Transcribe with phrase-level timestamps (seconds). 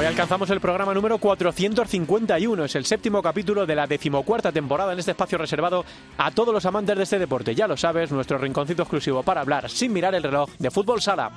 [0.00, 4.98] Hoy alcanzamos el programa número 451, es el séptimo capítulo de la decimocuarta temporada en
[4.98, 5.84] este espacio reservado
[6.16, 7.54] a todos los amantes de este deporte.
[7.54, 11.30] Ya lo sabes, nuestro rinconcito exclusivo para hablar sin mirar el reloj de fútbol sala.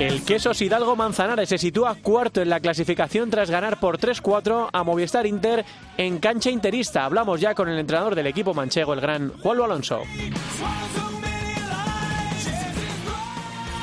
[0.00, 4.82] El Quesos Hidalgo Manzanares se sitúa cuarto en la clasificación tras ganar por 3-4 a
[4.82, 5.64] Movistar Inter
[5.96, 7.04] en cancha interista.
[7.04, 10.02] Hablamos ya con el entrenador del equipo manchego, el gran Juan Alonso.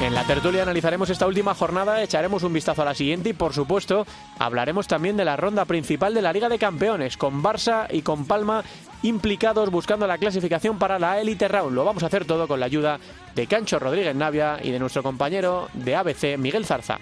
[0.02, 3.54] En la tertulia analizaremos esta última jornada, echaremos un vistazo a la siguiente y por
[3.54, 4.06] supuesto
[4.38, 8.26] hablaremos también de la ronda principal de la Liga de Campeones, con Barça y con
[8.26, 8.64] Palma
[9.04, 11.74] implicados buscando la clasificación para la Elite Round.
[11.74, 13.00] Lo vamos a hacer todo con la ayuda
[13.36, 17.00] de Cancho Rodríguez Navia y de nuestro compañero de ABC, Miguel Zarza.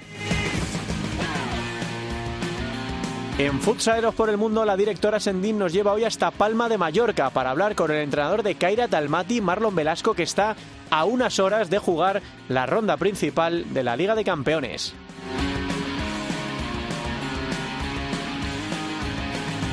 [3.39, 7.31] En Futsaleros por el Mundo, la directora Sendín nos lleva hoy hasta Palma de Mallorca
[7.31, 10.55] para hablar con el entrenador de Kaira Talmati, Marlon Velasco, que está
[10.91, 14.93] a unas horas de jugar la ronda principal de la Liga de Campeones.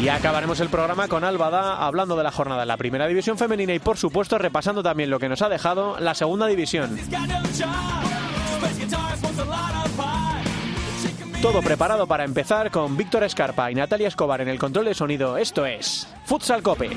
[0.00, 3.74] Y acabaremos el programa con Albada hablando de la jornada en la primera división femenina
[3.74, 6.98] y por supuesto repasando también lo que nos ha dejado la segunda división.
[11.42, 15.38] Todo preparado para empezar con Víctor Escarpa y Natalia Escobar en el control de sonido.
[15.38, 16.90] Esto es Futsal Cope.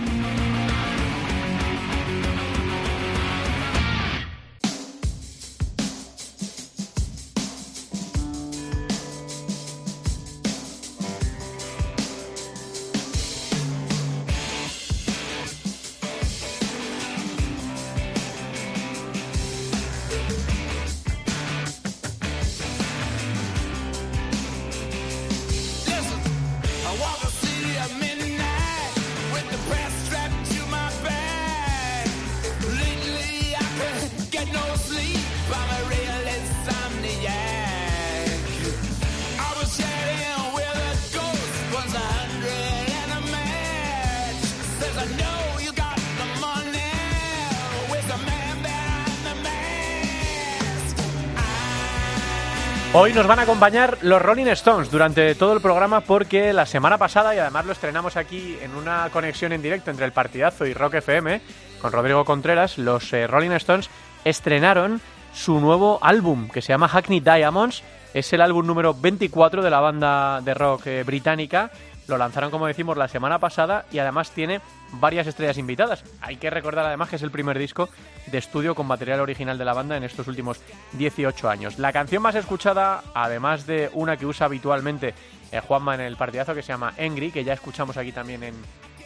[53.03, 56.97] Hoy nos van a acompañar los Rolling Stones durante todo el programa porque la semana
[56.97, 60.73] pasada, y además lo estrenamos aquí en una conexión en directo entre el partidazo y
[60.73, 61.41] Rock FM,
[61.81, 63.89] con Rodrigo Contreras, los eh, Rolling Stones
[64.23, 65.01] estrenaron
[65.33, 67.83] su nuevo álbum que se llama Hackney Diamonds.
[68.13, 71.71] Es el álbum número 24 de la banda de rock eh, británica.
[72.07, 74.61] Lo lanzaron, como decimos, la semana pasada y además tiene
[74.93, 76.03] varias estrellas invitadas.
[76.21, 77.89] Hay que recordar además que es el primer disco
[78.27, 80.59] de estudio con material original de la banda en estos últimos
[80.93, 81.79] 18 años.
[81.79, 85.13] La canción más escuchada, además de una que usa habitualmente
[85.51, 88.55] eh, Juanma en el partidazo que se llama Angry, que ya escuchamos aquí también en,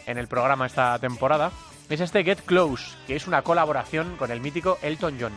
[0.06, 1.52] en el programa esta temporada,
[1.88, 5.32] es este Get Close, que es una colaboración con el mítico Elton John.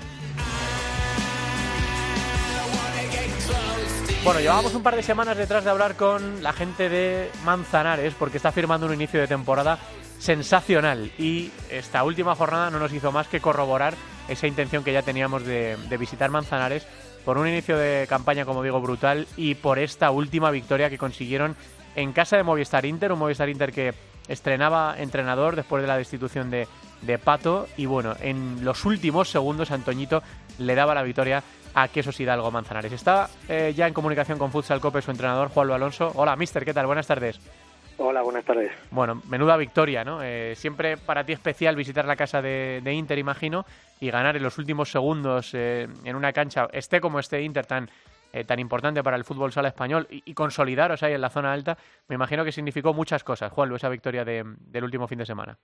[4.24, 8.38] Bueno, llevábamos un par de semanas detrás de hablar con la gente de Manzanares porque
[8.38, 9.80] está firmando un inicio de temporada
[10.20, 11.12] sensacional.
[11.18, 13.96] Y esta última jornada no nos hizo más que corroborar
[14.28, 16.86] esa intención que ya teníamos de, visitar Manzanares
[17.26, 21.56] por un inicio de campaña, como digo, brutal y por esta última victoria que consiguieron
[21.96, 23.96] en casa de Movistar Inter, un Movistar Inter que
[24.28, 26.68] estrenaba entrenador después de la destitución de,
[27.02, 30.22] de Pato y bueno, en los últimos segundos Antoñito
[30.60, 32.92] le daba la victoria a Quesos Hidalgo Manzanares.
[32.92, 36.12] Está eh, ya en comunicación con Futsal Cope su entrenador Juan Alonso.
[36.16, 36.86] Hola, mister, ¿qué tal?
[36.86, 37.40] Buenas tardes.
[38.04, 38.72] Hola, buenas tardes.
[38.90, 40.24] Bueno, menuda victoria, ¿no?
[40.24, 43.64] Eh, siempre para ti especial visitar la casa de, Inter, imagino,
[44.00, 47.88] y ganar en los últimos segundos eh, en una cancha, esté como esté Inter, tan,
[48.34, 51.54] eh, tan importante para el fútbol sala español, y, y, consolidaros ahí en la zona
[51.54, 51.78] alta,
[52.08, 55.56] me imagino que significó muchas cosas, Juan, esa victoria del último fin de semana.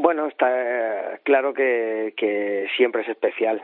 [0.00, 3.60] Bueno, está claro que, siempre es especial.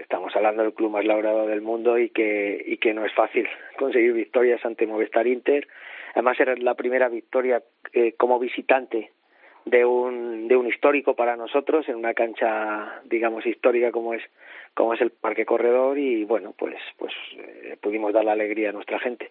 [0.00, 3.46] estamos hablando del club más laureado del mundo y que, y que no es fácil
[3.78, 5.68] conseguir victorias ante Movistar Inter
[6.14, 7.62] Además era la primera victoria
[7.92, 9.12] eh, como visitante
[9.64, 14.22] de un, de un histórico para nosotros en una cancha, digamos, histórica como es
[14.74, 18.72] como es el Parque Corredor y bueno, pues pues eh, pudimos dar la alegría a
[18.72, 19.30] nuestra gente.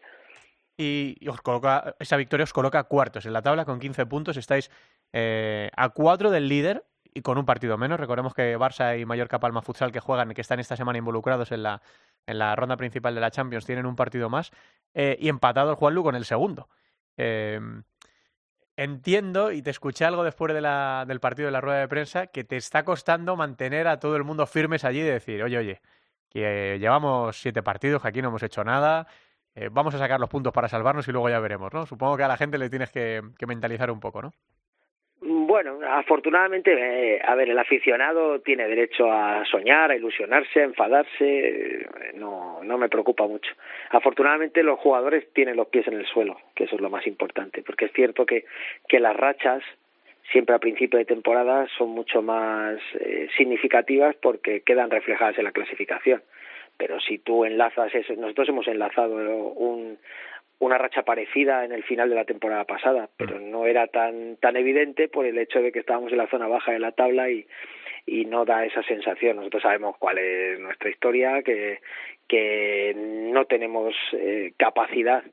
[0.77, 4.69] Y, os coloca, esa victoria os coloca cuartos en la tabla con 15 puntos, estáis
[5.13, 7.99] eh, a cuatro del líder y, con un partido menos.
[7.99, 11.63] Recordemos que Barça y Mallorca Palma Futsal que juegan, que están esta semana involucrados en
[11.63, 11.81] la,
[12.27, 14.51] en la ronda principal de la Champions, tienen un partido más
[14.93, 16.67] eh, y empatado el Juanlu con el segundo.
[17.17, 17.59] Eh,
[18.77, 22.27] entiendo, y te escuché algo después de la, del partido de la rueda de prensa,
[22.27, 25.81] que te está costando mantener a todo el mundo firmes allí y decir, oye, oye,
[26.29, 29.07] que llevamos siete partidos, que aquí no hemos hecho nada,
[29.55, 31.85] eh, vamos a sacar los puntos para salvarnos y luego ya veremos, ¿no?
[31.85, 34.33] Supongo que a la gente le tienes que, que mentalizar un poco, ¿no?
[35.21, 41.87] Bueno, afortunadamente, eh, a ver, el aficionado tiene derecho a soñar, a ilusionarse, a enfadarse,
[42.15, 43.51] no, no me preocupa mucho.
[43.89, 47.63] Afortunadamente los jugadores tienen los pies en el suelo, que eso es lo más importante,
[47.63, 48.45] porque es cierto que,
[48.87, 49.63] que las rachas
[50.31, 55.51] siempre a principio de temporada son mucho más eh, significativas porque quedan reflejadas en la
[55.51, 56.21] clasificación.
[56.77, 59.97] Pero si tú enlazas eso, nosotros hemos enlazado un,
[60.59, 63.51] una racha parecida en el final de la temporada pasada, pero mm.
[63.51, 66.71] no era tan tan evidente por el hecho de que estábamos en la zona baja
[66.71, 67.45] de la tabla y,
[68.05, 69.37] y no da esa sensación.
[69.37, 71.79] Nosotros sabemos cuál es nuestra historia, que,
[72.27, 75.23] que no tenemos eh, capacidad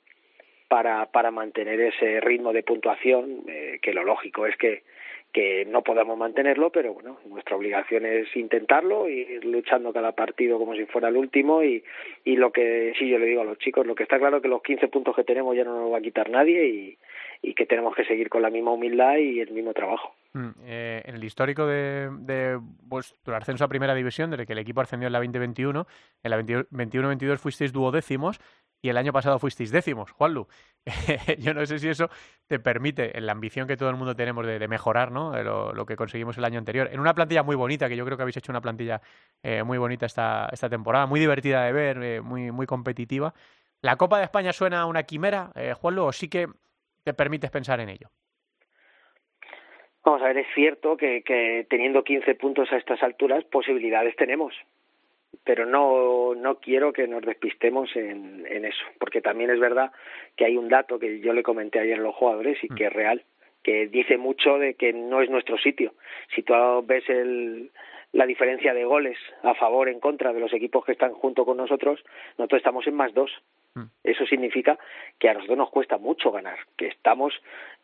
[0.68, 4.82] para, para mantener ese ritmo de puntuación, eh, que lo lógico es que
[5.32, 10.74] que no podamos mantenerlo, pero bueno, nuestra obligación es intentarlo, ir luchando cada partido como
[10.74, 11.82] si fuera el último y,
[12.24, 14.42] y lo que sí yo le digo a los chicos, lo que está claro es
[14.42, 16.98] que los 15 puntos que tenemos ya no nos va a quitar nadie y,
[17.42, 20.14] y que tenemos que seguir con la misma humildad y el mismo trabajo.
[20.34, 24.58] Mm, eh, en el histórico de, de vuestro ascenso a Primera División, desde que el
[24.58, 25.86] equipo ascendió en la 2021,
[26.22, 28.38] en la 21-22 fuisteis duodécimos
[28.82, 30.48] y el año pasado fuisteis décimos, Juanlu.
[31.38, 32.10] Yo no sé si eso
[32.48, 35.40] te permite, la ambición que todo el mundo tenemos de, mejorar ¿no?
[35.72, 38.22] lo, que conseguimos el año anterior, en una plantilla muy bonita, que yo creo que
[38.22, 39.00] habéis hecho una plantilla
[39.42, 43.32] eh, muy bonita esta, esta temporada, muy divertida de ver, eh, muy, muy competitiva.
[43.82, 46.48] ¿La Copa de España suena una quimera, eh, Juanlu, o sí que
[47.04, 48.08] te permites pensar en ello?
[50.04, 54.52] Vamos a ver, es cierto que, que teniendo 15 puntos a estas alturas, posibilidades tenemos
[55.44, 59.92] pero no, no quiero que nos despistemos en, en eso, porque también es verdad
[60.36, 62.92] que hay un dato que yo le comenté ayer a los jugadores y que es
[62.92, 63.24] real,
[63.62, 65.94] que dice mucho de que no es nuestro sitio.
[66.34, 67.70] Si tú ves el,
[68.12, 71.56] la diferencia de goles a favor en contra de los equipos que están junto con
[71.56, 72.04] nosotros,
[72.38, 73.30] nosotros estamos en más dos.
[74.04, 74.78] Eso significa
[75.18, 77.32] que a nosotros nos cuesta mucho ganar, que estamos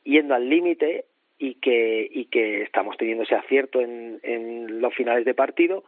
[0.04, 1.06] yendo al límite
[1.38, 5.84] y que, y que estamos teniendo ese acierto en, en los finales de partido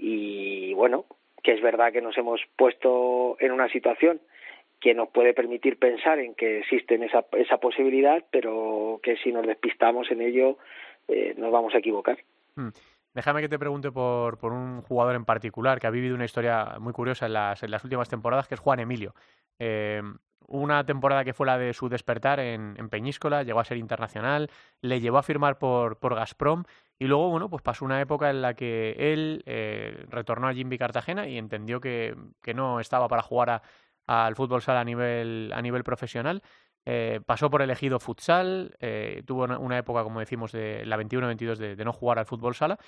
[0.00, 1.04] y bueno,
[1.42, 4.20] que es verdad que nos hemos puesto en una situación
[4.80, 9.46] que nos puede permitir pensar en que existe esa, esa posibilidad, pero que si nos
[9.46, 10.56] despistamos en ello
[11.08, 12.18] eh, nos vamos a equivocar.
[12.54, 12.68] Mm.
[13.12, 16.76] Déjame que te pregunte por, por un jugador en particular que ha vivido una historia
[16.78, 19.14] muy curiosa en las, en las últimas temporadas, que es Juan Emilio.
[19.58, 20.00] Eh,
[20.46, 24.50] una temporada que fue la de su despertar en, en, Peñíscola, llegó a ser internacional,
[24.82, 26.64] le llevó a firmar por, por Gazprom
[26.98, 30.76] y luego, bueno, pues pasó una época en la que él eh, retornó a Jimby
[30.76, 33.62] Cartagena y entendió que, que no estaba para jugar
[34.06, 36.42] al fútbol sala a nivel, a nivel profesional.
[36.86, 41.76] Eh, pasó por elegido futsal, eh, tuvo una, época, como decimos, de la 21-22 de,
[41.76, 42.78] de, no jugar al fútbol sala.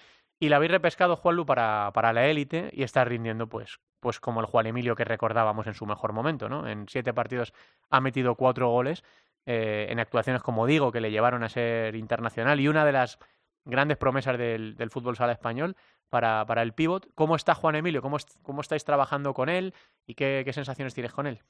[0.40, 4.40] Y la habéis repescado, Juanlu, para, para la élite y está rindiendo, pues, pues como
[4.40, 6.66] el Juan Emilio que recordábamos en su mejor momento, ¿no?
[6.66, 7.52] En siete partidos
[7.90, 9.04] ha metido cuatro goles,
[9.46, 13.18] eh, en actuaciones, como digo, que le llevaron a ser internacional y una de las
[13.64, 15.76] grandes promesas del, fútbol sala español
[16.10, 17.08] para, para el pivot.
[17.14, 18.02] ¿Cómo está Juan Emilio?
[18.02, 19.74] ¿Cómo, cómo estáis trabajando con él?
[20.06, 21.42] ¿Y qué sensaciones tienes con él?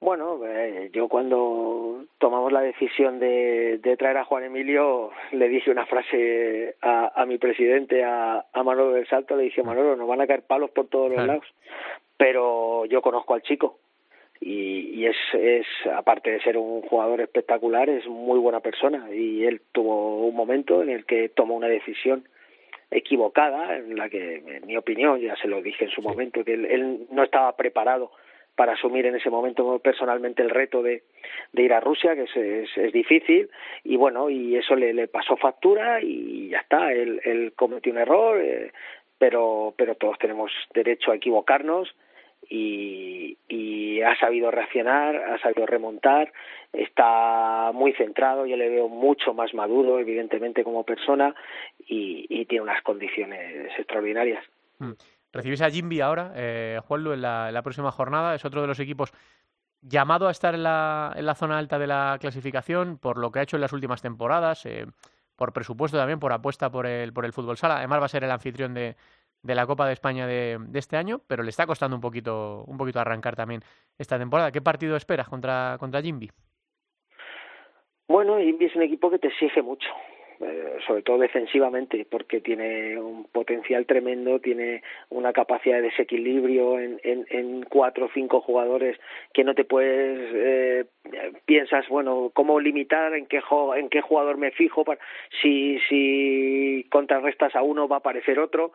[0.00, 5.70] Bueno, eh, yo cuando tomamos la decisión de, de, traer a Juan Emilio, le dije
[5.70, 10.06] una frase a, a mi presidente, a, a, Manolo del Salto, le dije, Manolo, nos
[10.06, 11.46] van a caer palos por todos los lados,
[12.18, 13.78] pero yo conozco al chico
[14.40, 19.44] y, y es, es, aparte de ser un jugador espectacular, es muy buena persona y
[19.44, 22.28] él tuvo un momento en el que tomó una decisión
[22.90, 26.54] equivocada, en la que, en mi opinión, ya se lo dije en su momento, que
[26.54, 28.12] él, él no estaba preparado
[28.56, 31.02] para asumir en ese momento personalmente el reto de,
[31.52, 33.50] de ir a Rusia, que es, es, difícil,
[33.82, 37.98] y bueno, y eso le, le pasó factura y ya está, él, él cometió un
[37.98, 38.72] error, eh,
[39.18, 41.94] pero, pero todos tenemos derecho a equivocarnos
[42.48, 46.32] y, y ha sabido reaccionar, ha sabido remontar,
[46.72, 51.34] está muy centrado, yo le veo mucho más maduro, evidentemente, como persona,
[51.86, 54.44] y, y tiene unas condiciones extraordinarias.
[54.78, 54.92] Mm.
[55.34, 58.36] Recibís a Jimby ahora, eh, Juanlu, en la, próxima jornada.
[58.36, 59.12] Es otro de los equipos
[59.82, 63.40] llamado a estar en la, en la, zona alta de la clasificación por lo que
[63.40, 64.86] ha hecho en las últimas temporadas, eh,
[65.34, 67.78] por presupuesto también, por apuesta por el, por el fútbol sala.
[67.78, 68.94] Además va a ser el anfitrión de,
[69.42, 72.62] de la Copa de España de, de, este año, pero le está costando un poquito,
[72.68, 73.60] un poquito arrancar también
[73.98, 74.52] esta temporada.
[74.52, 76.30] ¿Qué partido esperas contra, contra Jimby?
[78.06, 79.88] Bueno, Jimby es un equipo que te exige mucho
[80.40, 86.98] eh, sobre todo defensivamente, porque tiene un potencial tremendo, tiene una capacidad de desequilibrio en,
[87.02, 88.98] en, cuatro o cinco jugadores
[89.32, 90.84] que no te puedes, eh,
[91.44, 93.40] piensas, bueno, cómo limitar, en qué,
[93.76, 94.84] en qué jugador me fijo,
[95.40, 98.72] si, si contrarrestas a uno va a aparecer otro,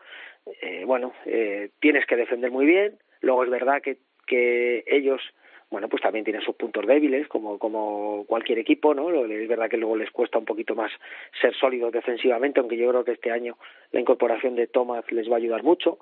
[0.62, 5.22] eh, bueno, eh, tienes que defender muy bien, luego es verdad que, que ellos
[5.70, 9.10] bueno, pues también tienen sus puntos débiles, como, como cualquier equipo, ¿no?
[9.26, 10.92] Es verdad que luego les cuesta un poquito más
[11.40, 13.58] ser sólidos defensivamente, aunque yo creo que este año
[13.92, 16.00] la incorporación de Thomas les va a ayudar mucho.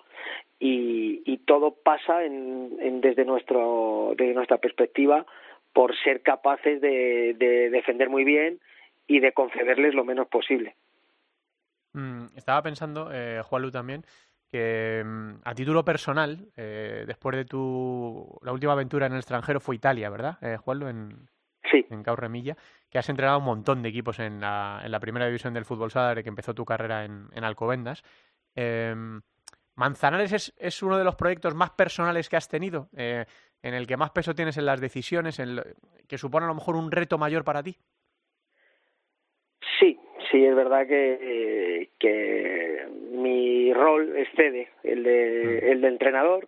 [0.59, 5.25] Y, y todo pasa en, en, desde, nuestro, desde nuestra perspectiva
[5.73, 8.59] por ser capaces de, de defender muy bien
[9.05, 10.75] y de concederles lo menos posible.
[11.93, 14.03] Mm, estaba pensando, eh, Juanlu también,
[14.51, 19.59] que mm, a título personal, eh, después de tu la última aventura en el extranjero
[19.59, 20.89] fue Italia, ¿verdad, eh, Juanlo?
[20.89, 21.29] En,
[21.69, 21.85] sí.
[21.89, 22.57] en Caurremilla,
[22.89, 25.91] que has entrenado un montón de equipos en la, en la primera división del fútbol
[25.91, 28.03] sala que empezó tu carrera en, en Alcobendas.
[28.55, 28.95] Eh,
[29.77, 32.89] ¿Manzanares es, es, uno de los proyectos más personales que has tenido?
[32.97, 33.25] Eh,
[33.61, 35.37] ¿En el que más peso tienes en las decisiones?
[35.37, 35.63] En lo,
[36.07, 37.77] ¿Que supone a lo mejor un reto mayor para ti?
[40.37, 45.71] Sí, es verdad que, que mi rol excede el de, mm.
[45.71, 46.47] el de entrenador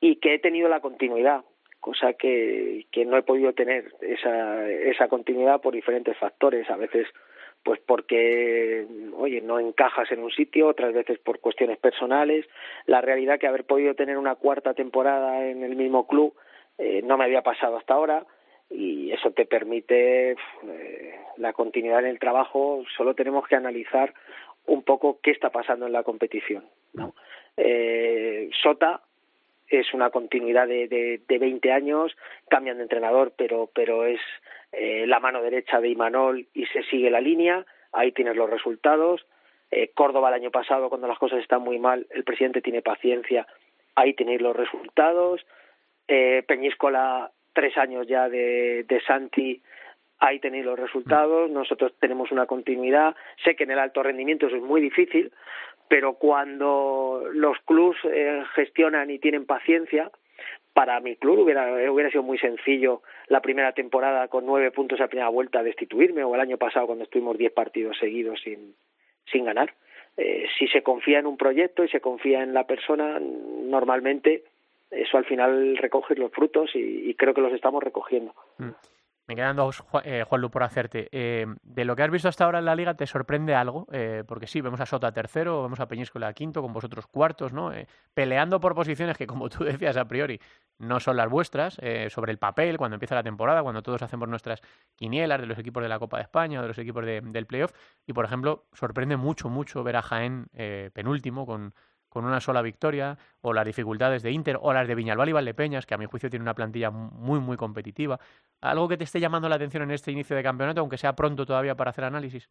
[0.00, 1.44] y que he tenido la continuidad,
[1.78, 7.06] cosa que, que no he podido tener esa, esa continuidad por diferentes factores, a veces
[7.62, 12.44] pues porque, oye, no encajas en un sitio, otras veces por cuestiones personales.
[12.86, 16.34] La realidad que haber podido tener una cuarta temporada en el mismo club
[16.78, 18.26] eh, no me había pasado hasta ahora
[18.72, 22.84] y eso te permite eh, la continuidad en el trabajo.
[22.96, 24.14] Solo tenemos que analizar
[24.66, 26.64] un poco qué está pasando en la competición.
[26.94, 27.14] ¿no?
[27.56, 29.02] Eh, Sota
[29.68, 32.12] es una continuidad de, de, de 20 años,
[32.48, 34.20] cambian de entrenador, pero, pero es
[34.72, 39.26] eh, la mano derecha de Imanol y se sigue la línea, ahí tienes los resultados.
[39.70, 43.46] Eh, Córdoba el año pasado, cuando las cosas están muy mal, el presidente tiene paciencia,
[43.94, 45.44] ahí tenéis los resultados.
[46.08, 49.62] Eh, Peñíscola, tres años ya de, de Santi,
[50.18, 54.56] ahí tenéis los resultados, nosotros tenemos una continuidad, sé que en el alto rendimiento eso
[54.56, 55.32] es muy difícil,
[55.88, 60.10] pero cuando los clubs eh, gestionan y tienen paciencia,
[60.72, 65.08] para mi club hubiera, hubiera sido muy sencillo la primera temporada con nueve puntos a
[65.08, 68.74] primera vuelta destituirme o el año pasado cuando estuvimos diez partidos seguidos sin,
[69.30, 69.74] sin ganar.
[70.16, 74.44] Eh, si se confía en un proyecto y se confía en la persona, normalmente
[74.92, 78.34] eso al final recoge los frutos y, creo que los estamos recogiendo.
[78.58, 78.70] Mm.
[79.28, 81.08] Me quedan dos, eh, Juanlu, por hacerte.
[81.12, 83.86] Eh, de lo que has visto hasta ahora en la liga, ¿te sorprende algo?
[83.92, 87.72] Eh, porque sí, vemos a Sota tercero, vemos a Peñíscola quinto, con vosotros cuartos, ¿no?
[87.72, 90.40] Eh, peleando por posiciones que, como tú decías a priori,
[90.78, 94.60] no son las vuestras, sobre el papel, cuando empieza la temporada, cuando todos hacemos nuestras
[94.96, 97.46] quinielas de los equipos de la Copa de España o de los equipos de, del
[97.46, 97.72] playoff.
[98.06, 100.46] Y, por ejemplo, sorprende mucho, mucho ver a Jaén
[100.92, 101.74] penúltimo con
[102.12, 105.86] con una sola victoria, o las dificultades de Inter, o las de Viñalbal y Valdepeñas,
[105.86, 108.18] que a mi juicio tiene una plantilla muy, muy competitiva.
[108.60, 111.46] ¿Algo que te esté llamando la atención en este inicio de campeonato, aunque sea pronto
[111.46, 112.50] todavía para hacer análisis?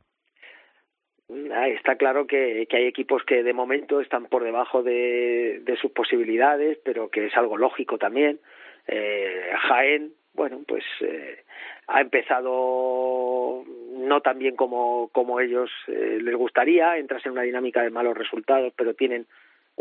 [1.29, 6.79] Está claro que, hay equipos que de momento están por debajo de, de sus posibilidades,
[6.83, 8.39] pero que es algo lógico también.
[8.87, 11.43] Eh, Jaén, bueno, pues eh,
[11.87, 17.81] ha empezado no tan bien como, como ellos eh, les gustaría, entras en una dinámica
[17.81, 19.27] de malos resultados, pero tienen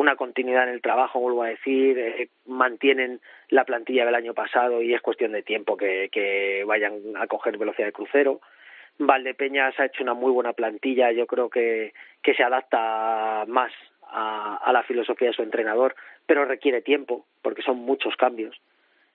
[0.01, 4.81] una continuidad en el trabajo, vuelvo a decir, eh, mantienen la plantilla del año pasado
[4.81, 8.41] y es cuestión de tiempo que, vayan a coger velocidad de crucero.
[8.99, 11.93] Valdepeñas ha hecho una muy buena plantilla, yo creo que,
[12.23, 13.73] que se adapta más
[14.11, 18.59] a, a la filosofía de su entrenador, pero requiere tiempo porque son muchos cambios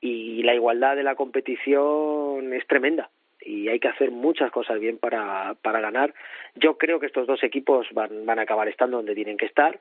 [0.01, 3.09] y la igualdad de la competición es tremenda
[3.41, 6.13] y hay que hacer muchas cosas bien para, para ganar.
[6.55, 9.79] Yo creo que estos dos equipos van, van a acabar estando donde tienen que estar,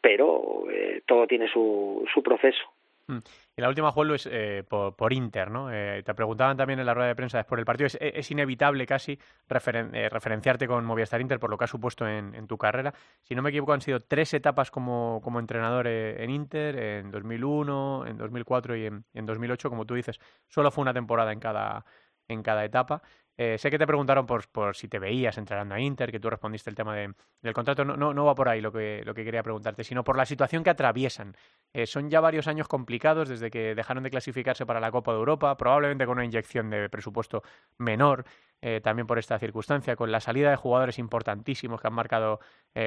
[0.00, 2.72] pero eh, todo tiene su, su proceso.
[3.06, 3.18] Mm.
[3.56, 5.70] Y la última, Juanlu, es eh, por, por, Inter, ¿no?
[5.70, 7.86] Eh, te preguntaban también en la rueda de prensa después del partido.
[7.86, 12.34] Es, es inevitable casi eh, referenciarte con Movistar Inter por lo que ha supuesto en,
[12.34, 12.94] en, tu carrera.
[13.22, 18.06] Si no me equivoco, han sido tres etapas como, como entrenador en Inter, en 2001,
[18.06, 20.18] en 2004 y en, en 2008, como tú dices.
[20.48, 21.84] Solo fue una temporada en cada,
[22.28, 23.02] en cada etapa.
[23.44, 26.70] Eh, sé que te preguntaron por, si te veías entrenando a Inter, que tú respondiste
[26.70, 27.84] el tema de, del contrato.
[27.84, 30.70] No, no, no, va por ahí lo que, quería preguntarte, sino por la situación que
[30.70, 31.36] atraviesan.
[31.72, 35.18] Eh, son ya varios años complicados desde que dejaron de clasificarse para la Copa de
[35.18, 37.42] Europa, probablemente con una inyección de presupuesto
[37.78, 38.24] menor,
[38.60, 42.38] eh, también por esta circunstancia, con la salida de jugadores importantísimos que han marcado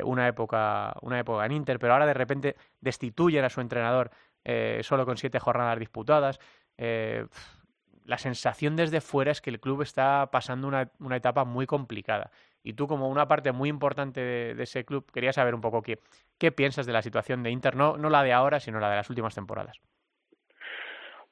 [0.05, 4.09] una, época, una época en Inter, pero ahora de repente destituyen a su entrenador
[4.81, 6.39] solo con siete jornadas disputadas.
[6.77, 7.25] Eh,
[8.05, 12.31] la sensación desde fuera es que el club está pasando una, una etapa muy complicada.
[12.63, 15.99] y tú como una parte muy importante de, ese club, quería saber un poco qué,
[16.39, 18.95] qué piensas de la situación de Inter, no, no la de ahora, sino la de
[18.95, 19.79] las últimas temporadas.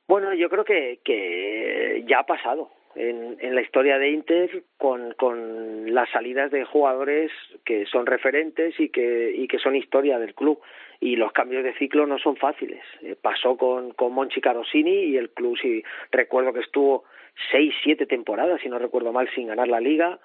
[0.07, 5.13] Bueno, yo creo que, que ya ha pasado en, en la historia de Inter con,
[5.13, 7.31] con las salidas de jugadores
[7.65, 10.59] que son referentes y que, y que son historia del club.
[10.99, 12.81] Y los cambios de ciclo no son fáciles.
[13.01, 17.03] Eh, pasó con, con Monchi Carosini y el club, si recuerdo que estuvo
[17.51, 20.19] seis, siete temporadas, si no recuerdo mal, sin ganar la liga.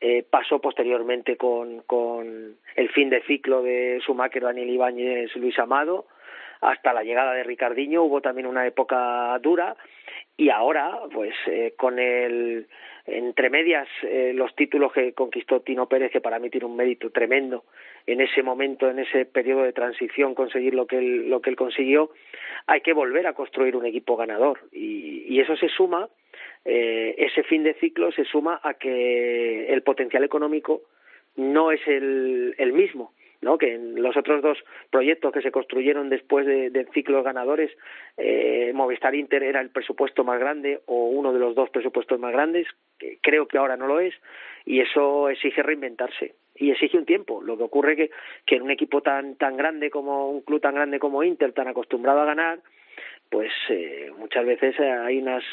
[0.00, 6.06] Eh, pasó posteriormente con, con el fin de ciclo de Sumaker, Daniel Ibáñez, Luis Amado
[6.60, 9.76] hasta la llegada de Ricardinho hubo también una época dura
[10.36, 12.66] y ahora pues eh, con el
[13.06, 17.10] entre medias eh, los títulos que conquistó Tino Pérez que para mí tiene un mérito
[17.10, 17.64] tremendo
[18.06, 21.56] en ese momento en ese periodo de transición conseguir lo que él lo que él
[21.56, 22.10] consiguió
[22.66, 24.60] hay que volver a construir un equipo ganador.
[24.70, 26.08] Y, y eso se suma
[26.64, 30.82] eh, ese fin de ciclo se suma a que el potencial económico
[31.36, 33.58] no es el, el mismo ¿no?
[33.58, 34.58] que en los otros dos
[34.90, 37.70] proyectos que se construyeron después de, ciclo ganadores,
[38.16, 42.32] eh, Movistar Inter era el presupuesto más grande o uno de los dos presupuestos más
[42.32, 42.66] grandes,
[42.98, 44.14] que creo que ahora no lo es,
[44.64, 47.42] y eso exige reinventarse y exige un tiempo.
[47.42, 48.10] Lo que ocurre que,
[48.44, 51.68] que en un equipo tan, tan grande como un club tan grande como Inter, tan
[51.68, 52.60] acostumbrado a ganar,
[53.30, 55.44] pues eh, muchas veces hay unas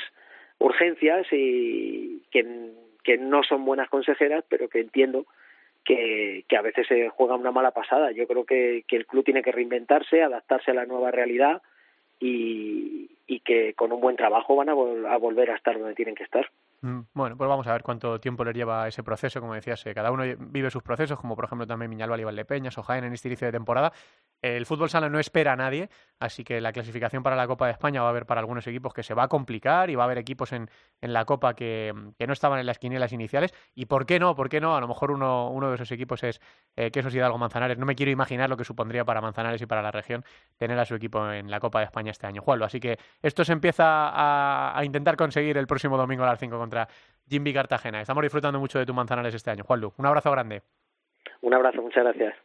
[0.59, 2.45] urgencias y que,
[3.03, 5.25] que no son buenas consejeras, pero que entiendo
[5.87, 8.11] que, que a veces se juega una mala pasada.
[8.11, 11.61] Yo creo que, el club tiene que reinventarse, adaptarse a la nueva realidad
[12.19, 13.09] y,
[13.45, 16.51] que con un buen trabajo van a, a volver a estar donde tienen que estar.
[16.81, 19.39] Mm, bueno, pues vamos a ver cuánto tiempo les lleva ese proceso.
[19.39, 22.77] Como decías, eh, cada uno vive sus procesos, como por ejemplo también Miñalba y Valdepeñas
[22.77, 23.93] o Jaén en este inicio de temporada.
[24.41, 25.89] El fútbol sala no espera a nadie,
[26.19, 28.93] así que la clasificación para la Copa de España va a haber para algunos equipos
[28.93, 30.69] que se va a complicar y va a haber equipos en,
[31.01, 33.53] en la Copa que, que, no estaban en las quinielas iniciales.
[33.75, 34.35] ¿Y por qué no?
[34.35, 34.75] ¿Por qué no?
[34.75, 36.41] A lo mejor uno, uno de esos equipos es
[36.75, 37.77] eh, Quesos Hidalgo Manzanares.
[37.77, 40.23] No me quiero imaginar lo que supondría para Manzanares y para la región
[40.57, 42.41] tener a su equipo en la Copa de España este año.
[42.41, 46.39] Juanlo, así que esto se empieza a, a intentar conseguir el próximo domingo a las
[46.39, 46.87] 5 contra
[47.29, 48.01] Jimmy Cartagena.
[48.01, 49.63] Estamos disfrutando mucho de tu Manzanares este año.
[49.63, 50.61] Juanlu, un abrazo grande.
[51.41, 52.35] Un abrazo, muchas gracias.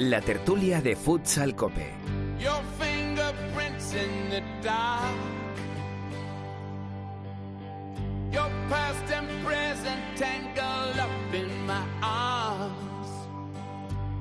[0.00, 1.92] La tertulia de Futsal Cope.
[2.38, 5.12] Your fingerprints in the dark.
[8.30, 13.08] Your past and present tangled up in my arms.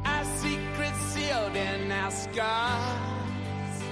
[0.04, 3.84] Our secrets sealed in our scars.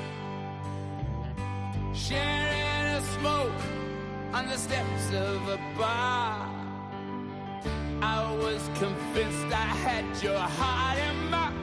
[1.93, 3.61] Sharing a smoke
[4.33, 6.49] on the steps of a bar.
[8.01, 11.54] I was convinced I had your heart in my.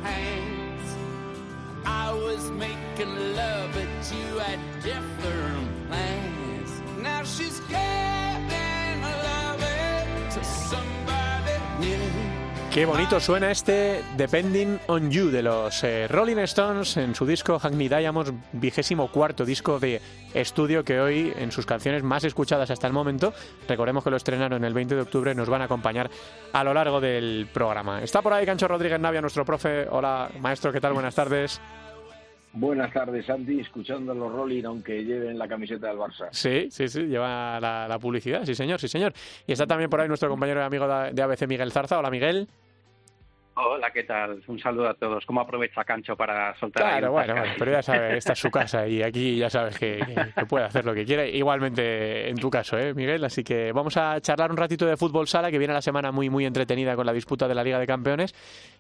[2.13, 6.71] I was making love, but you had different plans.
[7.01, 11.97] Now she's getting loving to somebody new.
[12.71, 17.59] Qué bonito suena este Depending on You de los eh, Rolling Stones en su disco
[17.59, 20.03] Hackney Diamonds, vigésimo cuarto disco de
[20.35, 23.33] estudio que hoy en sus canciones más escuchadas hasta el momento,
[23.69, 26.11] recordemos que lo estrenaron el 20 de octubre, nos van a acompañar
[26.53, 28.03] a lo largo del programa.
[28.03, 29.87] Está por ahí Cancho Rodríguez Navia, nuestro profe.
[29.91, 30.93] Hola, maestro, ¿qué tal?
[30.93, 31.61] Buenas tardes.
[32.55, 36.29] Buenas tardes, Santi, escuchando los Rolling, aunque lleven la camiseta del Barça.
[36.33, 39.15] Sí, sí, sí, lleva la, la, publicidad, sí señor, sí señor.
[39.47, 41.99] Y está también por ahí nuestro compañero y amigo de ABC, Miguel Zarza.
[41.99, 42.47] Hola, Miguel.
[43.65, 44.43] Hola, ¿qué tal?
[44.49, 45.25] Un saludo a todos.
[45.25, 48.51] ¿Cómo aprovecha Cancho para soltar Claro, ahí bueno, bueno, pero ya sabes, esta es su
[48.51, 50.01] casa y aquí ya sabes que,
[50.49, 51.25] puede hacer lo que quiera.
[51.25, 53.25] Igualmente en tu caso, ¿eh, Miguel?
[53.25, 56.29] Así que vamos a charlar un ratito de fútbol sala, que viene la semana muy,
[56.29, 58.35] muy entretenida con la disputa de la Liga de Campeones.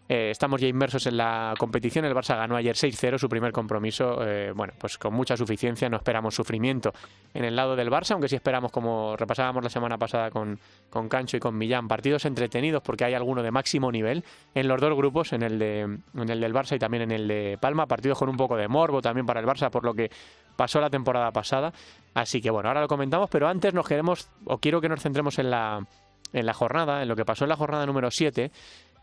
[0.08, 2.04] Eh, estamos ya inmersos en la competición.
[2.04, 4.18] El Barça ganó ayer 6-0 su primer compromiso.
[4.26, 5.88] Eh, bueno, pues con mucha suficiencia.
[5.88, 6.92] No esperamos sufrimiento
[7.34, 10.58] en el lado del Barça, aunque sí esperamos, como repasábamos la semana pasada con,
[10.90, 14.80] con Cancho y con Millán, partidos entretenidos porque hay alguno de máximo nivel en los
[14.80, 17.86] dos grupos, en el, de, en el del Barça y también en el de Palma.
[17.86, 20.10] Partidos con un poco de morbo también para el Barça, por lo que
[20.56, 21.72] pasó la temporada pasada.
[22.14, 25.38] Así que bueno, ahora lo comentamos, pero antes nos queremos, o quiero que nos centremos
[25.38, 25.86] en la,
[26.32, 28.50] en la jornada, en lo que pasó en la jornada número 7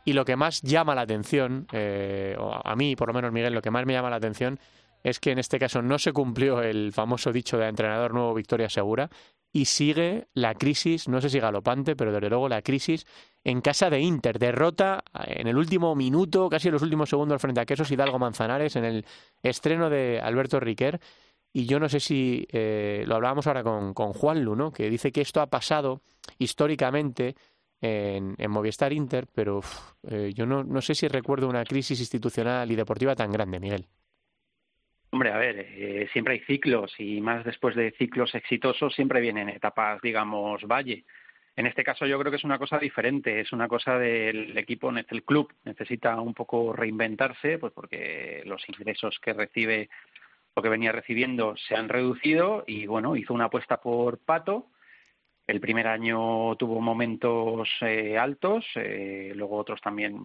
[0.06, 3.54] y lo que más llama la atención, eh, o a mí por lo menos Miguel,
[3.54, 4.60] lo que más me llama la atención
[5.04, 8.70] es que en este caso no se cumplió el famoso dicho de entrenador nuevo victoria
[8.70, 9.10] segura
[9.52, 13.06] y sigue la crisis, no sé si galopante, pero desde luego la crisis
[13.44, 14.38] en casa de Inter.
[14.38, 18.76] Derrota en el último minuto, casi en los últimos segundos frente a Quesos Hidalgo Manzanares
[18.76, 19.06] en el
[19.42, 21.00] estreno de Alberto Riquer.
[21.52, 25.22] Y yo no sé si eh, lo hablábamos ahora con, Juan Luno, que dice que
[25.22, 26.02] esto ha pasado
[26.38, 27.36] históricamente
[27.82, 29.62] en, Movistar Inter, pero
[30.04, 33.88] eh, yo no, no sé si recuerdo una crisis institucional y deportiva tan grande, Miguel.
[35.12, 39.50] Hombre, a ver, eh, siempre hay ciclos y más después de ciclos exitosos siempre vienen
[39.50, 41.04] etapas, digamos, valle.
[41.56, 44.92] En este caso yo creo que es una cosa diferente, es una cosa del equipo,
[44.92, 49.90] el club necesita un poco reinventarse, pues porque los ingresos que recibe
[50.56, 54.68] lo que venía recibiendo se han reducido y bueno, hizo una apuesta por Pato.
[55.48, 60.20] El primer año tuvo momentos eh, altos, eh, luego otros también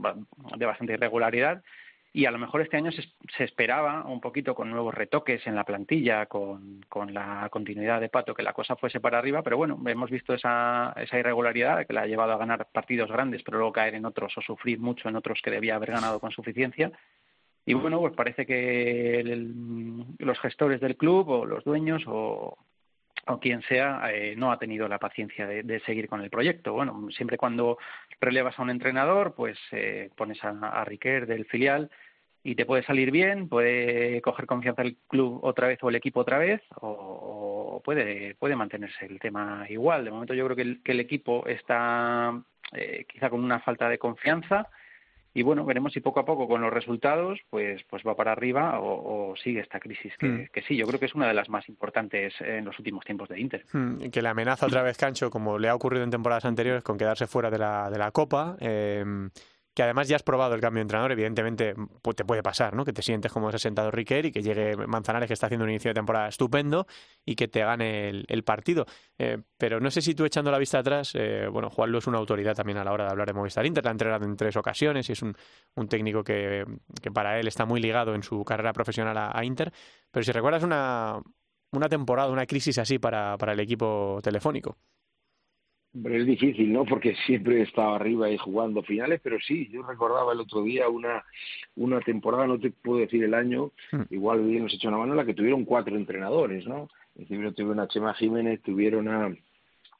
[0.56, 1.62] de bastante irregularidad
[2.16, 5.64] y a lo mejor este año se, esperaba un poquito con nuevos retoques en la
[5.64, 10.12] plantilla, con, la continuidad de Pato, que la cosa fuese para arriba, pero bueno, hemos
[10.12, 13.96] visto esa, esa irregularidad que le ha llevado a ganar partidos grandes, pero luego caer
[13.96, 16.92] en otros o sufrir mucho en otros que debía haber ganado con suficiencia.
[17.66, 19.24] Y bueno, pues parece que
[20.18, 22.56] los gestores del club o los dueños o,
[23.26, 26.72] o quien sea eh, no ha tenido la paciencia de, seguir con el proyecto.
[26.72, 27.78] Bueno, siempre cuando
[28.20, 31.90] relevas a un entrenador, pues eh, pones a, a Riquer del filial
[32.42, 36.20] y te puede salir bien, puede coger confianza el club otra vez o el equipo
[36.20, 40.04] otra vez, o, puede, puede mantenerse el tema igual.
[40.04, 42.38] De momento yo creo que el, que el equipo está
[42.72, 44.68] eh, quizá con una falta de confianza
[45.34, 48.78] y bueno, veremos si poco a poco con los resultados pues, pues va para arriba
[48.80, 50.44] o, sigue esta crisis, hmm.
[50.52, 53.28] que, sí, yo creo que es una de las más importantes en los últimos tiempos
[53.28, 53.64] de Inter.
[53.72, 56.96] Hmm, que le amenaza otra vez Cancho, como le ha ocurrido en temporadas anteriores, con
[56.96, 58.56] quedarse fuera de la, de la Copa.
[58.60, 59.04] Eh,
[59.74, 62.84] que además ya has probado el cambio de entrenador, evidentemente pues te puede pasar, ¿no?
[62.84, 65.90] Que te sientes como sentado Riquer y que llegue Manzanares, que está haciendo un inicio
[65.90, 66.86] de temporada estupendo,
[67.24, 68.86] y que te gane el, partido.
[69.18, 72.18] Eh, pero no sé si tú echando la vista atrás, eh, bueno, Juanlo es una
[72.18, 74.56] autoridad también a la hora de hablar de Movistar Inter, la ha entrenado en tres
[74.56, 75.34] ocasiones y es un,
[75.74, 76.64] un técnico que,
[77.02, 79.72] que, para él está muy ligado en su carrera profesional a, Inter.
[80.10, 81.20] Pero si recuerdas una,
[81.72, 84.78] una temporada, una crisis así para, para el equipo telefónico.
[86.02, 86.84] Pero es difícil, ¿no?
[86.84, 91.24] Porque siempre estaba arriba y jugando finales, pero sí, yo recordaba el otro día una,
[91.76, 94.02] una temporada, no te puedo decir el año, hmm.
[94.10, 96.88] igual bien nos hecho una mano, en la que tuvieron cuatro entrenadores, ¿no?
[97.28, 99.32] Tuvieron a Chema Jiménez, tuvieron a,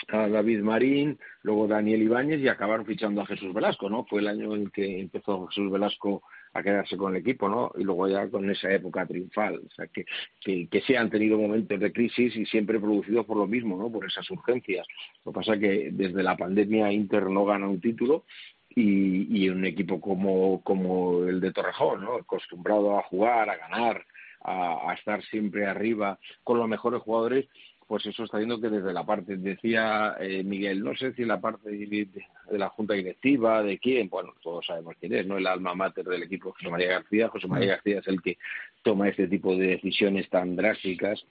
[0.09, 4.05] a David Marín, luego Daniel Ibáñez y acabaron fichando a Jesús Velasco, ¿no?
[4.05, 6.25] Fue el año en que empezó Jesús Velasco
[6.55, 7.73] a quedarse con el equipo, ¿no?
[7.77, 10.07] Y luego ya con esa época triunfal, o sea, que,
[10.41, 13.91] que, que sí han tenido momentos de crisis y siempre producidos por lo mismo, ¿no?
[13.91, 14.87] Por esas urgencias.
[15.25, 18.25] Lo que pasa es que desde la pandemia Inter no gana un título
[18.71, 22.15] y, y un equipo como, como el de Torrejón, ¿no?
[22.15, 24.05] Acostumbrado a jugar, a ganar,
[24.43, 27.47] a, a estar siempre arriba con los mejores jugadores,
[27.87, 31.41] pues eso está viendo que desde la parte, decía eh, Miguel, no sé si la
[31.41, 32.09] parte de,
[32.51, 35.37] la junta directiva, de quién, bueno, todos sabemos quién es, ¿no?
[35.37, 37.29] El alma mater del equipo, José María García.
[37.29, 37.71] José María mm.
[37.71, 38.39] García es el que
[38.83, 41.25] toma este tipo de decisiones tan drásticas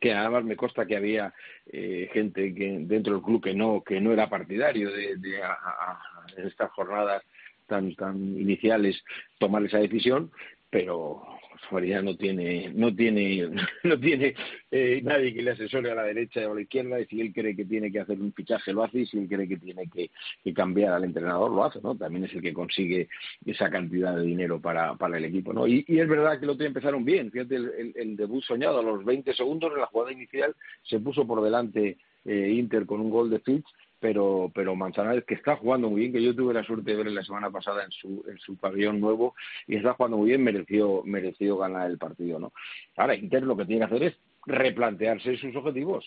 [0.00, 1.34] que además me consta que había
[1.66, 5.98] eh, gente que dentro del club que no que no era partidario de, de a,
[6.36, 7.22] estas jornadas
[7.66, 9.02] tan tan iniciales
[9.38, 10.30] tomar esa decisión
[10.70, 11.26] pero
[11.68, 13.48] Faría no tiene, no tiene,
[13.84, 14.34] no tiene
[14.70, 17.32] eh, nadie que le asesore a la derecha o a la izquierda y si él
[17.32, 19.88] cree que tiene que hacer un fichaje lo hace y si él cree que tiene
[19.88, 20.10] que,
[20.52, 21.96] cambiar al entrenador lo hace, ¿no?
[21.96, 23.08] También es el que consigue
[23.46, 25.66] esa cantidad de dinero para, para el equipo, ¿no?
[25.66, 29.04] Y, es verdad que lo otro empezaron bien, fíjate el, el, debut soñado a los
[29.04, 33.30] 20 segundos en la jugada inicial se puso por delante eh, Inter con un gol
[33.30, 33.66] de Fitch
[34.02, 37.12] pero pero Manzanares que está jugando muy bien que yo tuve la suerte de ver
[37.12, 39.34] la semana pasada en su en su pabellón nuevo
[39.68, 42.52] y está jugando muy bien mereció mereció ganar el partido no
[42.96, 46.04] ahora Inter lo que tiene que hacer es replantearse sus objetivos.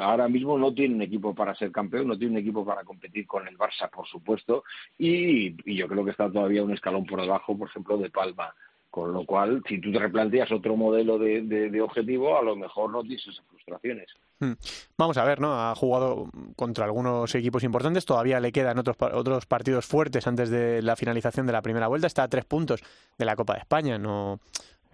[0.00, 3.26] Ahora mismo no tiene un equipo para ser campeón no tiene un equipo para competir
[3.26, 4.64] con el Barça por supuesto
[4.96, 8.54] y, y yo creo que está todavía un escalón por debajo por ejemplo de Palma
[8.92, 12.90] con lo cual, si tú te replanteas otro modelo de, de, objetivo, a lo mejor
[12.90, 14.10] no tienes esas frustraciones.
[14.38, 14.52] Hmm.
[14.98, 15.54] Vamos a ver, ¿no?
[15.54, 20.82] Ha jugado contra algunos equipos importantes, todavía le quedan otros, otros partidos fuertes antes de
[20.82, 22.82] la finalización de la primera vuelta, está a tres puntos
[23.16, 24.40] de la Copa de España, no...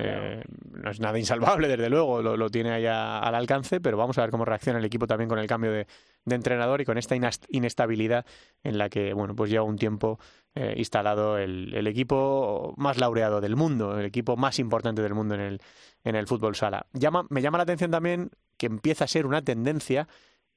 [0.01, 4.17] Eh, no es nada insalvable, desde luego, lo, lo, tiene allá al alcance, pero vamos
[4.17, 5.89] a ver cómo reacciona el equipo también con el cambio de,
[6.25, 7.17] de entrenador y con esta
[7.49, 8.25] inestabilidad
[8.63, 10.21] en la que, bueno, pues lleva un tiempo
[10.55, 15.35] eh, instalado el, el, equipo más laureado del mundo, el equipo más importante del mundo
[15.35, 15.61] en el,
[16.05, 16.87] en el fútbol sala.
[16.93, 20.07] Llama, me llama la atención también que empieza a ser una tendencia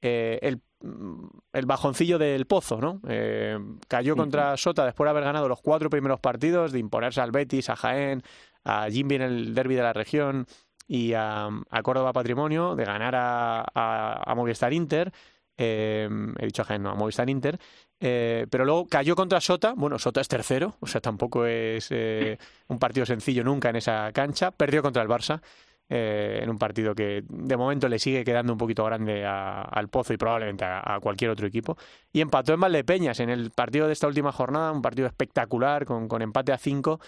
[0.04, 3.00] eh, el, mm, el, bajoncillo del pozo, ¿no?
[3.08, 7.30] Eh, cayó contra Sota después de haber ganado los cuatro primeros partidos, de imponerse al
[7.30, 8.22] Betis, a Jaén,
[8.64, 10.46] a Jimby en el derby de la región
[10.86, 15.12] y a, a Córdoba Patrimonio, de ganar a, a, a Movistar Inter,
[15.56, 17.58] eh, he dicho a no, a Movistar Inter,
[18.00, 22.38] eh, pero luego cayó contra Sota, bueno, Sota es tercero, o sea, tampoco es eh,
[22.68, 25.40] un partido sencillo nunca en esa cancha, perdió contra el Barça.
[25.88, 30.16] en un partido que de momento le sigue quedando un poquito grande al Pozo y
[30.16, 31.76] probablemente a, cualquier otro equipo.
[32.12, 36.08] Y empató en Valdepeñas en el partido de esta última jornada, un partido espectacular con,
[36.08, 36.98] con empate a cinco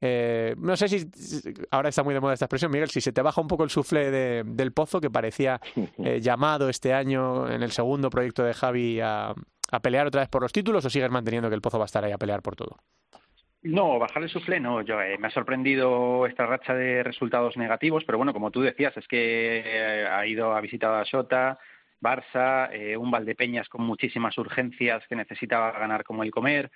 [0.00, 1.08] Eh, no sé si
[1.70, 3.70] ahora está muy de moda esta expresión, Miguel, si se te baja un poco el
[3.70, 5.60] sufle del pozo que parecía
[5.98, 9.34] eh, llamado este año en el segundo proyecto de Javi a,
[9.70, 11.86] a pelear otra vez por los títulos o sigues manteniendo que el pozo va a
[11.86, 12.76] estar ahí a pelear por todo.
[13.64, 14.82] No, bajar el suflé no.
[14.82, 18.94] Yo, eh, me ha sorprendido esta racha de resultados negativos, pero bueno, como tú decías,
[18.94, 21.58] es que eh, ha ido, a visitar a Xota,
[21.98, 26.70] Barça, eh, un Valdepeñas con muchísimas urgencias que necesitaba ganar como el comer.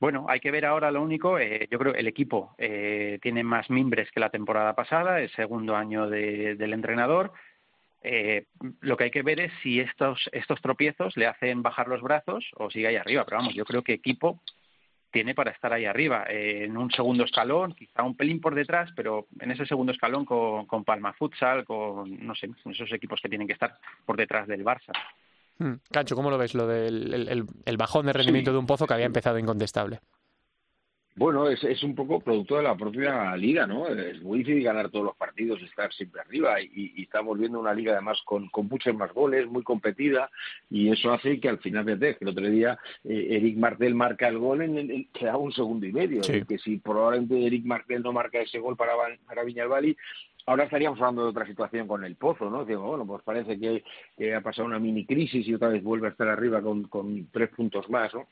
[0.00, 4.10] Bueno, hay que ver ahora lo único, yo creo que el equipo tiene más mimbres
[4.10, 7.32] que la temporada pasada, el segundo año del entrenador.
[8.80, 12.46] lo que hay que ver es si estos, estos tropiezos le hacen bajar los brazos
[12.56, 13.26] o sigue ahí arriba.
[13.26, 14.40] Pero vamos, yo creo que equipo
[15.10, 18.90] tiene para estar ahí arriba, eh, en un segundo escalón, quizá un pelín por detrás,
[18.94, 23.28] pero en ese segundo escalón con, con Palma Futsal, con, no sé, esos equipos que
[23.28, 24.92] tienen que estar por detrás del Barça.
[25.60, 25.74] Hmm.
[25.92, 29.04] Cancho, ¿cómo lo ves lo del el, bajón de rendimiento de un pozo que había
[29.04, 30.00] empezado incontestable?
[31.16, 33.86] Bueno, es, es un poco producto de la propia liga, ¿no?
[33.88, 37.60] Es muy difícil ganar todos los partidos y estar siempre arriba y, y estamos viendo
[37.60, 40.30] una liga además con, con, muchos más goles, muy competida
[40.70, 44.28] y eso hace que al final, fíjate, que el otro día eh, Eric Martel marca
[44.28, 48.14] el gol en, el, queda un segundo y medio, que si probablemente Eric Martel no
[48.14, 48.92] marca ese gol para,
[49.26, 49.94] para Viñalbali,
[50.50, 52.64] ahora estaríamos hablando de otra situación con el Pozo, ¿no?
[52.64, 56.10] Digo, bueno, pues parece que, ha pasado una mini crisis y otra vez vuelve a
[56.10, 58.26] estar arriba con, tres puntos más, ¿no?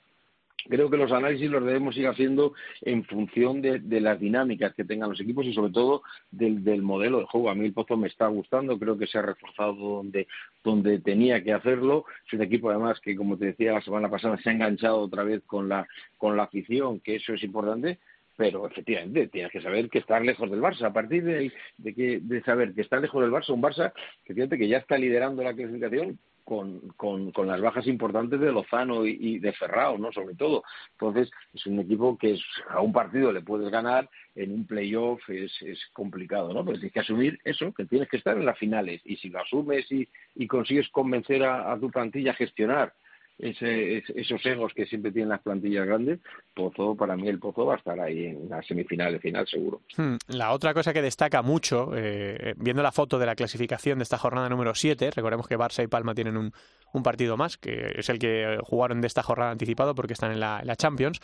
[0.69, 2.53] creo que los análisis los debemos ir haciendo
[2.83, 6.03] en función de, las dinámicas que tengan los equipos y sobre todo
[6.33, 7.49] del, modelo de juego.
[7.49, 10.27] A mí el Pozo me está gustando, creo que se ha reforzado donde,
[10.65, 12.05] donde tenía que hacerlo.
[12.27, 15.23] Es un equipo además que, como te decía la semana pasada, se ha enganchado otra
[15.23, 15.87] vez con la,
[16.19, 18.01] con la afición, que eso es importante
[18.39, 20.85] pero efectivamente tienes que saber que estás lejos del Barça.
[20.85, 21.53] A partir de,
[21.93, 23.93] que, de saber que estás lejos del Barça, un Barça
[24.25, 28.53] que fíjate que ya está liderando la clasificación, con, con, con, las bajas importantes de
[28.53, 30.13] Lozano y, de Ferrao, ¿no?
[30.13, 30.63] Sobre todo.
[30.93, 32.39] Entonces, es un equipo que
[32.71, 36.65] a un partido le puedes ganar, en un playoff es, es complicado, ¿no?
[36.65, 39.03] Pero tienes que asumir eso, que tienes que estar en las finales.
[39.05, 42.95] Y si lo asumes y, y consigues convencer a, a tu plantilla a gestionar
[43.39, 46.21] ese, esos egos que siempre tienen las plantillas grandes,
[46.55, 49.81] Pozo, para mí el Pozo va a estar ahí en la semifinal de final, seguro.
[49.97, 54.03] Hmm, la otra cosa que destaca mucho, eh, viendo la foto de la clasificación de
[54.03, 56.53] esta jornada número 7, recordemos que Barça y Palma tienen un,
[56.93, 60.41] un partido más, que es el que jugaron de esta jornada anticipado porque están en
[60.41, 61.21] la, Champions,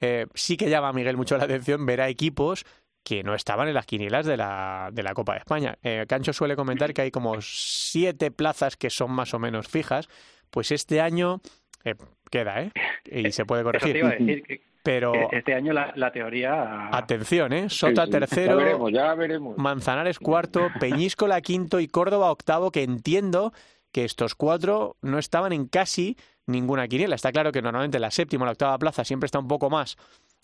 [0.00, 2.64] eh, sí que llama a Miguel mucho la atención ver a equipos
[3.04, 5.78] que no estaban en las quinielas de la, de la Copa de España.
[5.82, 10.08] Eh, Cancho suele comentar que hay como siete plazas que son más o menos fijas,
[10.54, 11.40] pues este año
[11.82, 11.96] eh,
[12.30, 12.70] queda, ¿eh?
[13.10, 14.62] Y se puede corregir.
[14.84, 16.96] pero este año la, teoría.
[16.96, 17.68] Atención, ¿eh?
[17.68, 18.60] Sota tercero.
[18.60, 19.58] Ya veremos, ya veremos.
[19.58, 23.52] Manzanares cuarto, Peñíscola quinto y Córdoba octavo, que entiendo
[23.90, 27.16] que estos cuatro no estaban en casi ninguna quiniela.
[27.16, 29.96] Está claro que normalmente la séptima o la octava plaza siempre está un poco más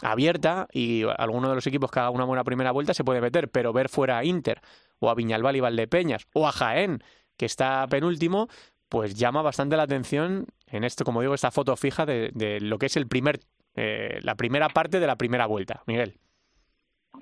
[0.02, 3.48] abierta y alguno de los equipos que haga una buena primera vuelta se puede meter,
[3.48, 4.60] pero ver fuera a Inter
[4.98, 7.04] o a Viñalbal y Valdepeñas o a Jaén,
[7.36, 8.48] que está penúltimo,
[8.90, 12.86] pues llama bastante la atención en esto, como digo, esta foto fija de, lo que
[12.86, 13.38] es el primer,
[13.76, 15.82] eh, la primera parte de la primera vuelta.
[15.86, 16.16] Miguel.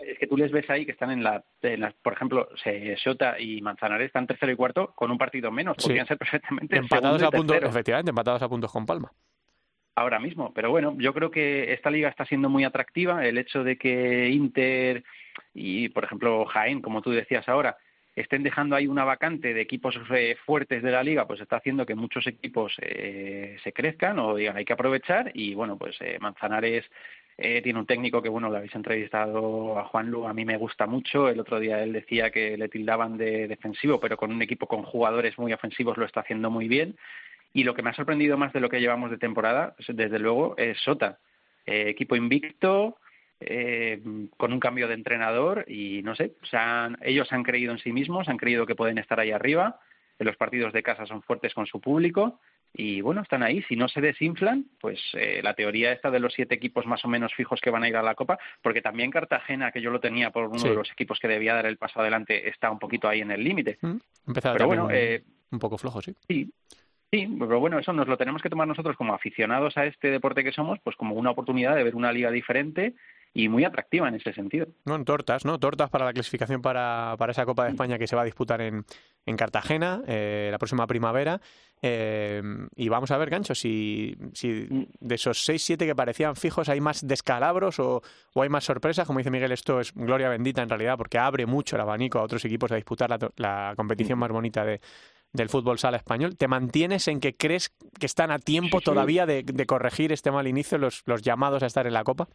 [0.01, 1.45] Es que tú les ves ahí que están en la,
[2.03, 2.49] por ejemplo,
[2.97, 5.77] Sota y Manzanares están tercero y cuarto con un partido menos.
[5.77, 9.13] Podrían ser perfectamente empatados a puntos, efectivamente, empatados a puntos con Palma
[9.95, 10.53] ahora mismo.
[10.55, 13.27] Pero bueno, yo creo que esta liga está siendo muy atractiva.
[13.27, 15.05] El hecho de que Inter
[15.55, 17.77] y, por ejemplo, Jaén, como tú decías ahora,
[18.21, 21.87] estén dejando ahí una vacante de equipos eh, fuertes de la liga, pues está haciendo
[21.87, 26.19] que muchos equipos eh, se crezcan o digan hay que aprovechar y bueno, pues eh,
[26.21, 26.85] Manzanares
[27.41, 30.89] tiene un técnico que bueno, lo habéis entrevistado a Juan Lu, a mí me gusta
[30.89, 34.67] mucho, el otro día él decía que le tildaban de defensivo, pero con un equipo
[34.67, 36.97] con jugadores muy ofensivos lo está haciendo muy bien.
[37.53, 40.57] Y lo que me ha sorprendido más de lo que llevamos de temporada, desde luego,
[40.59, 41.21] es Sota,
[41.65, 42.99] equipo invicto,
[43.41, 44.01] eh,
[44.37, 46.33] con un cambio de entrenador y no sé,
[47.03, 49.81] ellos han creído en sí mismos, han creído que pueden estar ahí arriba,
[50.19, 52.41] en los partidos de casa son fuertes con su público
[52.73, 53.63] y bueno, están ahí.
[53.63, 57.09] Si no se desinflan, pues eh, la teoría esta de los siete equipos más o
[57.09, 60.01] menos fijos que van a ir a la Copa, porque también Cartagena, que yo lo
[60.01, 63.09] tenía por uno de los equipos que debía dar el paso adelante, está un poquito
[63.09, 63.79] ahí en el límite.
[63.81, 63.97] Mm,
[64.33, 66.15] pero bueno, eh, un poco flojo, sí.
[66.29, 66.53] Sí,
[67.11, 70.45] Sí, pero bueno, eso nos lo tenemos que tomar nosotros como aficionados a este deporte
[70.45, 72.95] que somos, pues como una oportunidad de ver una liga diferente
[73.33, 74.67] y muy atractiva en ese sentido.
[74.85, 75.59] No, en tortas, ¿no?
[75.59, 78.61] Tortas para la clasificación para, para esa Copa de España que se va a disputar
[78.61, 78.85] en,
[79.25, 81.41] en Cartagena eh, la próxima primavera.
[81.81, 82.43] Eh,
[82.75, 84.67] y vamos a ver, Gancho, si, si
[85.01, 88.03] de esos 6-7 que parecían fijos hay más descalabros o,
[88.35, 89.07] o, hay más sorpresas.
[89.07, 92.23] Como dice Miguel, esto es gloria bendita en realidad porque abre mucho el abanico a
[92.23, 94.81] otros equipos a disputar la, la competición más bonita de,
[95.33, 96.37] del fútbol sala español.
[96.37, 100.47] ¿Te mantienes en que crees que están a tiempo todavía de, de corregir este mal
[100.47, 102.29] inicio los, los llamados a estar en la Copa?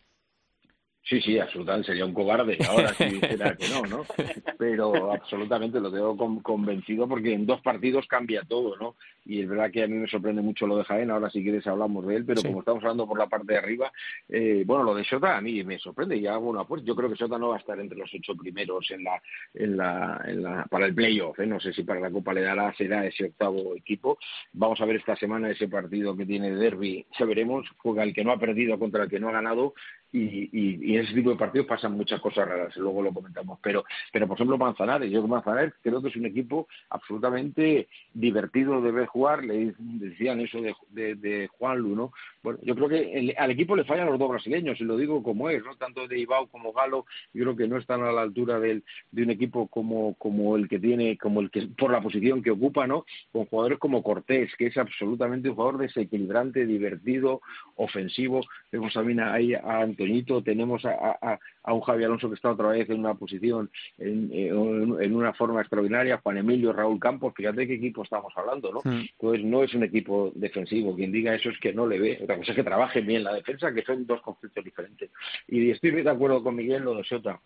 [1.05, 4.05] Sí, sí, absolutamente, sería un cobarde ahora si dijera que no, ¿no?
[4.57, 8.95] Pero absolutamente lo tengo convencido porque en dos partidos cambia todo, ¿no?
[9.25, 11.67] Y es verdad que a mí me sorprende mucho lo de Jaén, ahora si quieres
[11.67, 13.91] hablamos de él, pero como estamos hablando por la parte de arriba,
[14.29, 17.09] eh, bueno, lo de Sota a mí me sorprende y hago una pues yo creo
[17.09, 19.21] que Sota no va a estar entre los ocho primeros en la,
[19.53, 21.45] en la, en la para el playoff, ¿eh?
[21.45, 24.17] no sé si para la Copa le dará, será ese octavo equipo.
[24.53, 28.23] Vamos a ver esta semana ese partido que tiene Derby, ya veremos, juega el que
[28.23, 29.73] no ha perdido contra el que no ha ganado
[30.13, 33.57] y, y, en ese tipo de partidos pasan muchas cosas raras, luego lo comentamos.
[33.63, 38.91] Pero, pero por ejemplo, Manzanares, yo Manzanares creo que es un equipo absolutamente divertido de
[38.91, 42.13] ver jugar, le decían eso de, de, Juan Luno.
[42.43, 45.49] Bueno, yo creo que al equipo le fallan los dos brasileños, y lo digo como
[45.49, 45.75] es, ¿no?
[45.77, 49.23] Tanto de Ibao como Galo, yo creo que no están a la altura del, de
[49.23, 52.85] un equipo como, como el que tiene, como el que, por la posición que ocupa,
[52.85, 53.05] ¿no?
[53.31, 57.41] Con jugadores como Cortés, que es absolutamente un jugador desequilibrante, divertido,
[57.75, 58.41] ofensivo.
[58.71, 59.55] Vemos también ahí
[60.03, 61.39] a tenemos a,
[61.73, 66.37] un Javi Alonso que está otra vez en una posición, en, una forma extraordinaria, Juan
[66.37, 68.81] Emilio, Raúl Campos, fíjate qué equipo estamos hablando, ¿no?
[69.17, 72.37] Pues no es un equipo defensivo, quien diga eso es que no le ve, otra
[72.37, 75.09] cosa es que trabaje bien la defensa, que son dos conceptos diferentes.
[75.47, 77.39] Y estoy de acuerdo con Miguel lo de Sota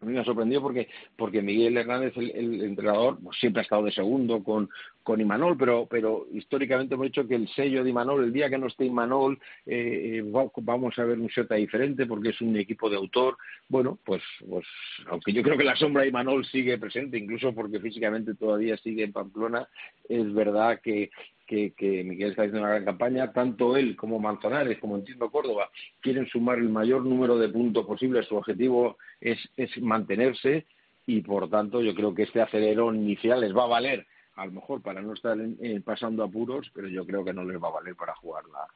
[0.00, 3.84] a mí me ha sorprendido porque, porque Miguel Hernández, el, entrenador, pues siempre ha estado
[3.84, 4.70] de segundo con,
[5.02, 8.56] con Imanol, pero, pero históricamente hemos dicho que el sello de Imanol, el día que
[8.56, 12.88] no esté Imanol, eh, eh vamos a ver un Sota diferente porque es un equipo
[12.88, 13.36] de autor.
[13.68, 14.64] Bueno, pues, pues
[15.08, 19.04] aunque yo creo que la sombra de Imanol sigue presente, incluso porque físicamente todavía sigue
[19.04, 19.68] en Pamplona,
[20.08, 21.10] es verdad que,
[21.50, 26.28] que, Miguel está haciendo una gran campaña, tanto él como Manzanares, como entiendo Córdoba, quieren
[26.28, 29.38] sumar el mayor número de puntos posible, su objetivo es,
[29.80, 30.66] mantenerse
[31.06, 34.52] y por tanto yo creo que este acelerón inicial les va a valer, a lo
[34.52, 35.36] mejor para no estar
[35.84, 38.66] pasando apuros, pero yo creo que no les va a valer para jugar la,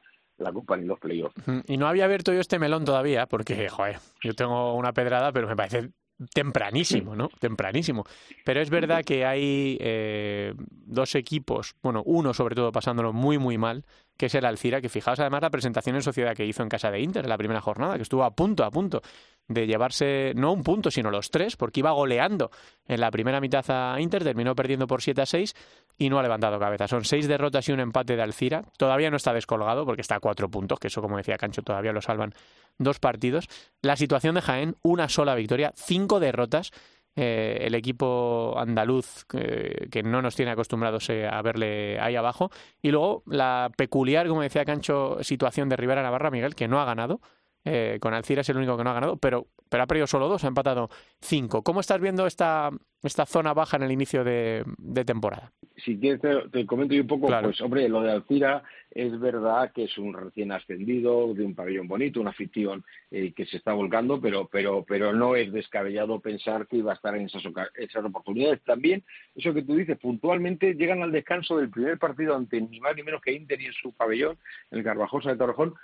[0.43, 1.35] la Copa ni los playoffs.
[1.67, 5.47] Y no había abierto yo este melón todavía, porque, joder, yo tengo una pedrada, pero
[5.47, 5.91] me parece
[6.33, 7.29] tempranísimo, ¿no?
[7.39, 8.05] Tempranísimo.
[8.43, 13.57] Pero es verdad que hay eh, dos equipos, bueno, uno sobre todo pasándolo muy, muy
[13.57, 13.85] mal,
[14.17, 16.91] que es el Alcira, que fijaos además la presentación en sociedad que hizo en casa
[16.91, 19.01] de Inter la primera jornada, que estuvo a punto, a punto
[19.47, 22.49] de llevarse no un punto, sino los tres, porque iba goleando
[22.87, 25.53] en la primera mitad a Inter, terminó perdiendo por 7 a 6
[25.97, 26.87] y no ha levantado cabeza.
[26.87, 28.63] Son seis derrotas y un empate de Alcira.
[28.77, 31.93] Todavía no está descolgado porque está a cuatro puntos, que eso, como decía Cancho, todavía
[31.93, 32.33] lo salvan
[32.77, 33.47] dos partidos.
[33.81, 36.71] La situación de Jaén, una sola victoria, cinco derrotas.
[37.15, 42.51] Eh, el equipo andaluz que no nos tiene acostumbrados eh, a verle ahí abajo.
[42.81, 46.85] Y luego la peculiar, como decía Cancho, situación de Rivera Navarra, Miguel, que no ha
[46.85, 47.21] ganado.
[47.65, 50.29] Eh, con Alcira es el único que no ha ganado, pero, pero ha perdido solo
[50.29, 51.63] dos, ha empatado cinco.
[51.63, 52.69] ¿Cómo estás viendo esta,
[53.01, 54.63] esta zona baja en el inicio de,
[55.05, 55.51] temporada?
[55.77, 59.97] Si quieres te, comento un poco, pues hombre, lo de Alcira es verdad que es
[59.97, 64.47] un recién ascendido, de un pabellón bonito, una afición eh, que se está volcando, pero,
[64.49, 67.43] pero, pero no es descabellado pensar que iba a estar en esas,
[67.75, 68.61] esas oportunidades.
[68.63, 69.03] También,
[69.35, 73.03] eso que tú dices, puntualmente llegan al descanso del primer partido ante ni más ni
[73.03, 74.37] menos que Inter y en su pabellón,
[74.71, 75.75] el Garbajosa de Torrejón,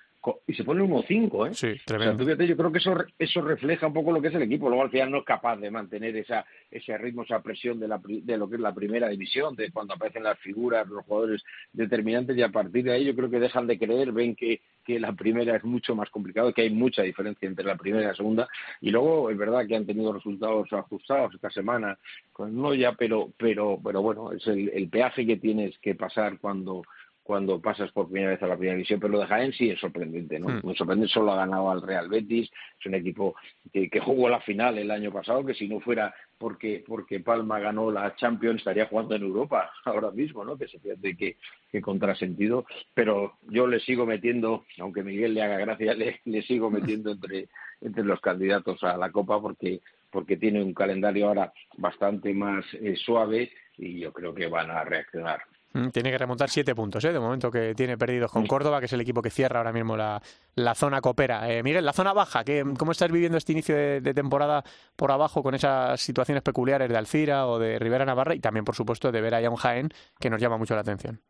[0.46, 1.54] y se pone 1-5, ¿eh?
[1.54, 2.24] Sí, tremendo.
[2.24, 4.70] yo creo que eso, eso refleja un poco lo que es el equipo.
[4.70, 8.00] Luego al final no es capaz de mantener esa, ese ritmo, esa presión de, la,
[8.04, 12.38] de lo que es la primera división, de cuando aparecen las figuras, los jugadores determinantes,
[12.38, 15.14] y a partir de ahí yo creo que dejan de creer, ven que, que la
[15.14, 18.48] primera es mucho más complicado, que hay mucha diferencia entre la primera y la segunda.
[18.80, 21.98] Y luego es verdad que han tenido resultados ajustados esta semana
[22.32, 26.84] con Noya, pero, pero, pero bueno, es el, el peaje que tienes que pasar cuando
[27.24, 29.80] cuando pasas por primera vez a la primera división, pero lo de Jaén sí es
[29.80, 30.48] sorprendente, ¿no?
[30.50, 30.60] Hmm.
[30.64, 33.36] Muy sorprendente, solo ha ganado al Real Betis, es un equipo
[33.72, 37.92] que, jugó la final el año pasado, que si no fuera porque porque Palma ganó
[37.92, 40.58] la Champions estaría jugando en Europa ahora mismo, ¿no?
[40.58, 41.38] Que se pierde que,
[41.72, 46.70] que contrasentido, pero yo le sigo metiendo, aunque Miguel le haga gracia, le, le sigo
[46.70, 47.50] metiendo entre,
[47.82, 49.82] entre los candidatos a la Copa porque
[50.12, 54.84] porque tiene un calendario ahora bastante más eh, suave y yo creo que van a
[54.84, 55.42] reaccionar.
[55.74, 57.14] Mm, tiene que remontar siete puntos, ¿eh?
[57.14, 59.96] de momento que tiene perdidos con Córdoba, que es el equipo que cierra ahora mismo
[59.96, 60.22] la,
[60.56, 61.50] la zona copera.
[61.50, 62.44] Eh, Miguel, la zona baja,
[62.78, 64.64] ¿cómo estás viviendo este inicio de, temporada
[64.98, 68.76] por abajo con esas situaciones peculiares de Alcira o de Rivera Navarra y también, por
[68.76, 71.22] supuesto, de ver a un Jaén que nos llama mucho la atención?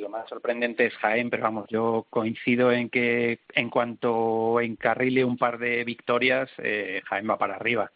[0.00, 5.38] lo más sorprendente es Jaén, pero vamos, yo coincido en que en cuanto encarrile un
[5.38, 7.92] par de victorias, eh, Jaén va para arriba.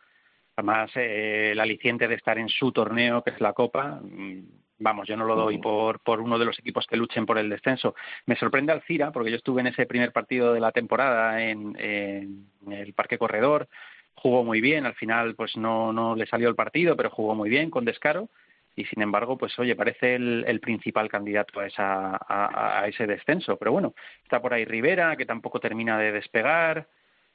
[0.57, 5.07] Además, eh, el aliciente de estar en su torneo, que es la Copa, mm, vamos,
[5.07, 7.95] yo no lo doy por, por uno de los equipos que luchen por el descenso.
[8.27, 12.93] Me sorprende Alcira, porque yo estuve en ese primer partido de la temporada en, el
[12.95, 13.69] Parque Corredor,
[14.15, 17.49] jugó muy bien, al final pues no, no le salió el partido, pero jugó muy
[17.49, 18.29] bien, con descaro,
[18.77, 23.57] y sin embargo, pues oye, parece el, principal candidato a, esa, a, ese descenso.
[23.57, 26.87] Pero bueno, está por ahí Rivera, que tampoco termina de despegar,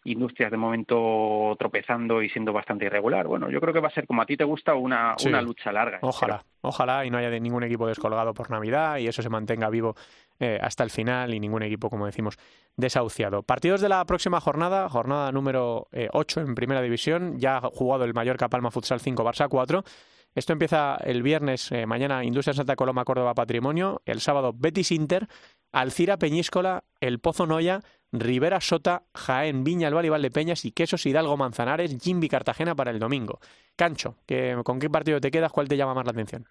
[0.06, 3.28] Industrias de momento tropezando y siendo bastante irregular.
[3.28, 5.72] Bueno, yo creo que va a ser como a ti te gusta una, una lucha
[5.72, 6.00] larga.
[6.02, 9.70] Ojalá, ojalá y no haya de ningún equipo descolgado por Navidad y eso se mantenga
[9.70, 9.96] vivo
[10.40, 12.38] eh, hasta el final y ningún equipo, como decimos,
[12.76, 13.44] desahuciado.
[13.44, 18.04] Partidos de la próxima jornada, jornada número 8 eh, en Primera División, ya ha jugado
[18.04, 19.84] el Mallorca Palma Futsal 5 Barça 4.
[20.36, 25.30] Esto empieza el viernes, eh, mañana Industria Santa Coloma Córdoba Patrimonio, el sábado Betis Inter,
[25.72, 27.80] Alcira Peñíscola, El Pozo Noya,
[28.20, 33.00] Rivera Sota, Jaén, Viña, El de Peñas y Quesos Hidalgo Manzanares, Jimbi Cartagena para el
[33.00, 33.40] domingo.
[33.76, 34.18] Cancho,
[34.64, 35.52] ¿con qué partido te quedas?
[35.52, 36.46] ¿Cuál te llama más la atención?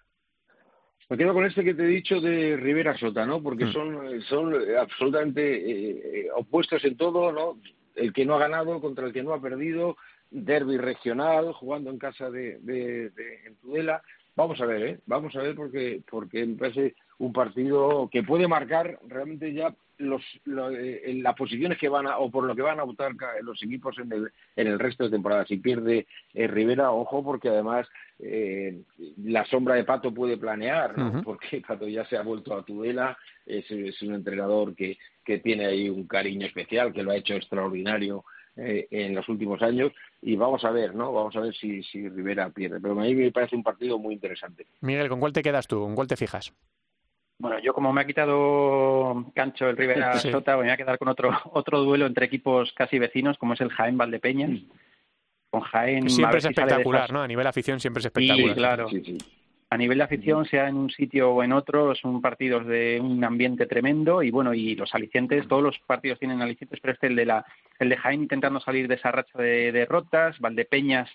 [1.09, 3.41] Me quedo con este que te he dicho de Rivera Sota, ¿no?
[3.41, 3.71] Porque mm.
[3.71, 7.59] son, son absolutamente eh, opuestos en todo, ¿no?
[7.95, 9.97] El que no ha ganado contra el que no ha perdido,
[10.31, 13.11] derby regional, jugando en casa de, de,
[13.45, 14.01] en Tudela.
[14.35, 14.99] Vamos a ver, ¿eh?
[15.05, 20.21] Vamos a ver porque, porque me parece un partido que puede marcar realmente ya los,
[20.45, 23.97] eh, las posiciones que van a, o por lo que van a votar los equipos
[23.97, 25.45] en el, en el resto de temporada.
[25.45, 27.87] Si pierde eh, Rivera, ojo, porque además
[28.19, 28.81] eh,
[29.23, 33.69] la sombra de Pato puede planear, porque Pato ya se ha vuelto a Tudela, es,
[33.71, 38.25] es un entrenador que, que tiene ahí un cariño especial, que lo ha hecho extraordinario
[38.57, 39.91] eh, en los últimos años
[40.21, 41.11] y vamos a ver, ¿no?
[41.11, 42.79] Vamos a ver si, si Rivera pierde.
[42.79, 44.65] Pero a mí me parece un partido muy interesante.
[44.81, 45.81] Miguel, ¿con cuál te quedas tú?
[45.81, 46.53] ¿Con cuál te fijas?
[47.37, 51.29] Bueno, yo como me ha quitado Cancho el Rivera Sota, voy a quedar con otro
[51.53, 54.59] otro duelo entre equipos casi vecinos, como es el Jaén Valdepeñas.
[55.49, 56.09] Con Jaén.
[56.09, 57.21] Siempre es espectacular, ¿no?
[57.21, 58.89] A nivel afición siempre es espectacular.
[58.89, 59.17] Sí, claro
[59.69, 63.23] a nivel de afición, sea en un sitio o en otro, son partidos de un
[63.23, 67.15] ambiente tremendo y bueno, y los alicientes, todos los partidos tienen alicientes, pero este el
[67.15, 67.45] de la,
[67.79, 71.09] el de Jaén intentando salir de esa racha de derrotas, Valdepeñas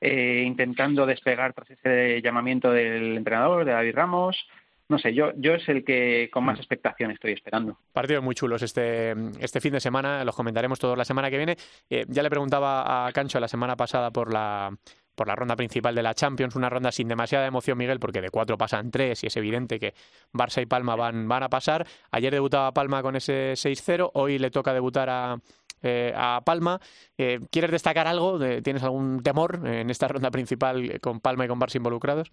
[0.00, 4.48] eh, intentando despegar tras ese llamamiento del entrenador, de David Ramos.
[4.88, 7.78] No sé, yo, yo es el que con más expectación estoy esperando.
[7.92, 11.56] Partidos muy chulos este, este fin de semana, los comentaremos todos la semana que viene.
[11.90, 14.70] Eh, ya le preguntaba a Cancho la semana pasada por la
[15.14, 18.30] por la ronda principal de la Champions, una ronda sin demasiada emoción, Miguel, porque de
[18.30, 19.92] cuatro pasan tres y es evidente que
[20.32, 21.88] Barça y Palma van, van a pasar.
[22.12, 25.36] Ayer debutaba Palma con ese 6-0, hoy le toca debutar a,
[25.82, 26.80] eh, a Palma.
[27.18, 28.38] Eh, ¿Quieres destacar algo?
[28.62, 32.30] ¿Tienes algún temor en esta ronda principal con Palma y con Barça involucrados?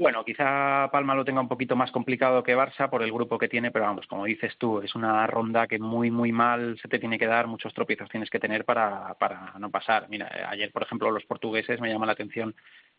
[0.00, 3.50] Bueno, quizá Palma lo tenga un poquito más complicado que Barça por el grupo que
[3.50, 6.98] tiene, pero vamos, como dices tú, es una ronda que muy, muy mal se te
[6.98, 10.08] tiene que dar, muchos tropiezos tienes que tener para, para no pasar.
[10.08, 12.54] Mira, ayer, por ejemplo, los portugueses me llama la atención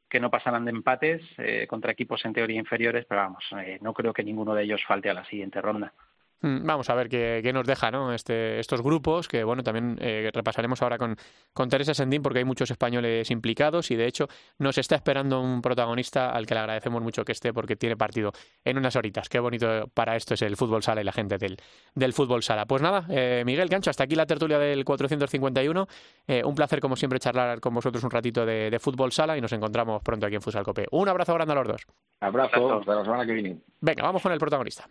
[0.07, 3.93] que no pasaran de empates eh, contra equipos en teoría inferiores, pero vamos, eh, no
[3.93, 5.93] creo que ninguno de ellos falte a la siguiente ronda.
[6.41, 8.13] Mm, vamos a ver qué, nos deja ¿no?
[8.13, 11.15] este, estos grupos, que bueno, también eh, repasaremos ahora con,
[11.53, 14.27] con Teresa Sendín, porque hay muchos españoles implicados y de hecho
[14.57, 18.31] nos está esperando un protagonista al que le agradecemos mucho que esté porque tiene partido
[18.65, 19.29] en unas horitas.
[19.29, 21.57] Qué bonito para esto es el fútbol sala y la gente del,
[21.93, 22.65] del fútbol sala.
[22.65, 25.87] Pues nada, eh, Miguel Cancho, hasta aquí la tertulia del 451.
[26.27, 29.51] Eh, un placer, como siempre, charlar con vosotros un ratito de, fútbol sala y nos
[29.51, 30.87] encontramos pronto aquí en Futsal Cope.
[30.91, 31.85] Un abrazo grande a los dos.
[32.19, 33.59] Abrazo, hasta la semana que viene.
[33.79, 34.87] Venga, vamos con el protagonista.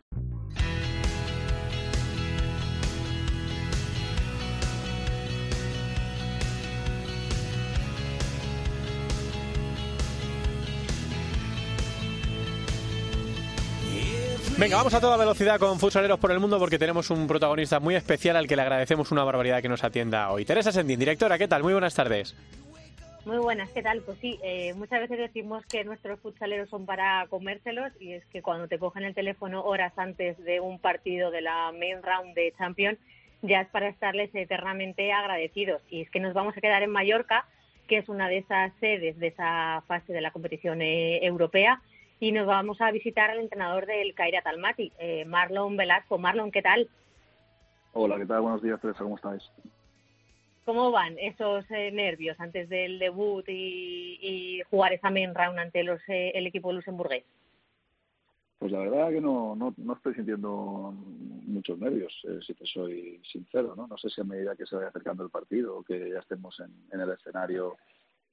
[14.61, 17.95] Venga, vamos a toda velocidad con Futsaleros por el Mundo porque tenemos un protagonista muy
[17.95, 20.45] especial al que le agradecemos una barbaridad que nos atienda hoy.
[20.45, 21.63] Teresa Sendín, directora, ¿qué tal?
[21.63, 22.37] Muy buenas tardes.
[23.25, 24.03] Muy buenas, ¿qué tal?
[24.03, 28.43] Pues sí, eh, muchas veces decimos que nuestros futsaleros son para comérselos y es que
[28.43, 32.53] cuando te cogen el teléfono horas antes de un partido de la main round de
[32.59, 32.99] Champions
[33.41, 35.81] ya es para estarles eternamente agradecidos.
[35.89, 37.47] Y es que nos vamos a quedar en Mallorca,
[37.89, 41.81] que es una de esas sedes de esa fase de la competición eh, europea
[42.21, 46.19] y nos vamos a visitar al entrenador del Caira Talmati, eh, Marlon Velasco.
[46.19, 46.87] Marlon, ¿qué tal?
[47.95, 48.43] Hola, ¿qué tal?
[48.43, 49.43] Buenos días, Teresa, ¿cómo estáis?
[50.67, 56.01] ¿Cómo van esos eh, nervios antes del debut y, jugar esa main round ante los,
[56.09, 57.25] eh, el equipo luxemburgués?
[58.59, 60.93] Pues la verdad que no, no, no estoy sintiendo
[61.47, 62.15] muchos nervios,
[62.47, 63.75] si te soy sincero.
[63.75, 63.87] ¿no?
[63.87, 66.61] no sé si a medida que se vaya acercando el partido o que ya estemos
[66.61, 67.79] en, en el escenario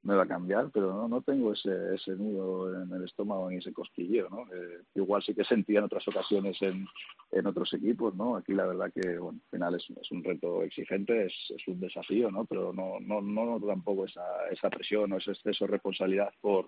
[0.07, 3.57] me va a cambiar, pero no, no tengo ese, ese nudo en el estómago ni
[3.57, 4.43] ese cosquilleo, ¿no?
[4.55, 6.87] Eh, igual sí que sentía en otras ocasiones en,
[7.31, 8.37] en otros equipos, ¿no?
[8.37, 11.81] Aquí la verdad que, bueno, al final es, es un reto exigente, es, es un
[11.81, 12.45] desafío, ¿no?
[12.45, 16.67] Pero no, no, no noto tampoco esa, esa presión o ese exceso de responsabilidad por,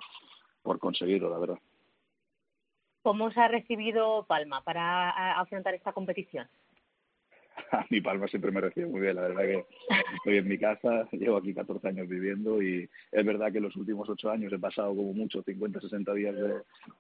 [0.62, 1.60] por conseguirlo, la verdad.
[3.04, 6.50] ¿Cómo se ha recibido Palma para afrontar esta competición?
[7.72, 9.16] a mi Palma siempre me recibe muy bien.
[9.16, 9.66] La verdad que
[10.16, 14.10] estoy en mi casa, llevo aquí 14 años viviendo y es verdad que los últimos
[14.10, 16.36] 8 años he pasado como mucho 50, 60 días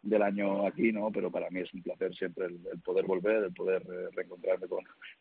[0.01, 1.11] del año aquí, ¿no?
[1.11, 4.67] Pero para mí es un placer siempre el, poder volver, el poder eh, reencontrarme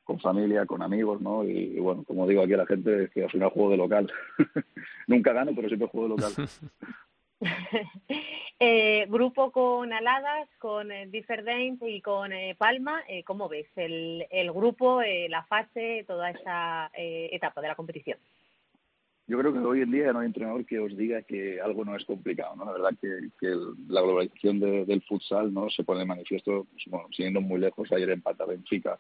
[0.04, 1.44] con, familia, con amigos, ¿no?
[1.44, 4.12] Y, bueno, como digo aquí a la gente, es que al final juego de local.
[5.06, 6.48] Nunca gano, pero siempre juego de local.
[8.60, 14.52] eh, grupo con Aladas, con eh, y con eh, Palma, eh, ¿cómo ves el, el
[14.52, 18.18] grupo, eh, la fase, toda esa etapa de la competición?
[19.26, 21.94] Yo creo que hoy en día no hay entrenador que os diga que algo no
[21.94, 22.64] es complicado, ¿no?
[22.64, 23.54] La verdad que, que
[23.88, 28.08] la globalización del futsal no se pone de manifiesto, pues, bueno, siguiendo muy lejos, ayer
[28.08, 28.98] empata Benfica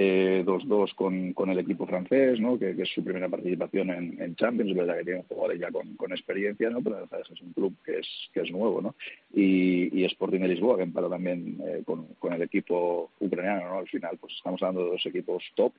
[0.00, 2.58] 2-2 eh, con, con el equipo francés, ¿no?
[2.58, 6.12] que, es su primera participación en, Champions, es verdad que tiene jugadores ya con, con
[6.12, 6.80] experiencia, ¿no?
[6.82, 8.94] pero es un club que es, que es nuevo, ¿no?
[9.34, 13.78] y, Sporting de Lisboa, que empata también eh, con, con, el equipo ucraniano, ¿no?
[13.78, 15.72] al final pues estamos hablando de dos equipos top,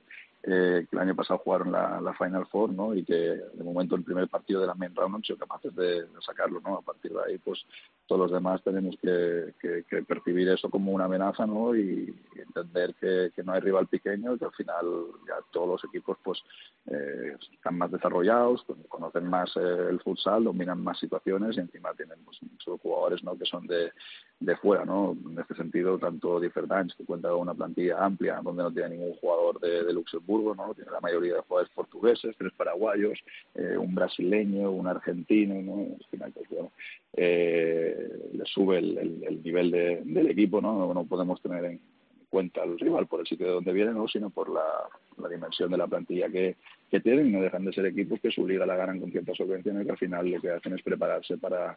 [0.44, 2.94] eh, que el año pasado jugaron la, Final Four, ¿no?
[2.94, 5.74] y que de momento el primer partido de la main round no han sido capaces
[5.74, 6.78] de, sacarlo, ¿no?
[6.78, 7.64] a partir de ahí pues
[8.06, 11.76] todos los demás tenemos que, que, percibir eso como una amenaza ¿no?
[11.76, 14.84] y, entender que, que no hay rival pequeño, que al final
[15.26, 16.38] ya todos los equipos pues
[16.86, 22.18] eh, están más desarrollados, conocen más eh, el futsal, dominan más situaciones y encima tienen
[22.24, 23.38] pues, muchos jugadores ¿no?
[23.38, 23.92] que son de,
[24.40, 25.16] de fuera, ¿no?
[25.24, 29.14] En este sentido, tanto Differdange, que cuenta con una plantilla amplia, donde no tiene ningún
[29.14, 30.74] jugador de, de Luxemburgo, ¿no?
[30.74, 33.18] Tiene la mayoría de jugadores portugueses, tres paraguayos,
[33.54, 35.96] eh, un brasileño, un argentino, ¿no?
[37.14, 40.92] Eh, le sube el, el, el nivel de, del equipo, ¿no?
[40.92, 41.80] No podemos tener en,
[42.32, 44.08] cuenta al rival por el sitio de donde viene, ¿no?
[44.08, 44.64] sino por la,
[45.28, 46.56] dimensión de la plantilla que,
[46.90, 49.34] que, tienen y no dejan de ser equipos que su liga la ganan con cierta
[49.34, 51.76] solvencia y que al final lo que hacen es prepararse para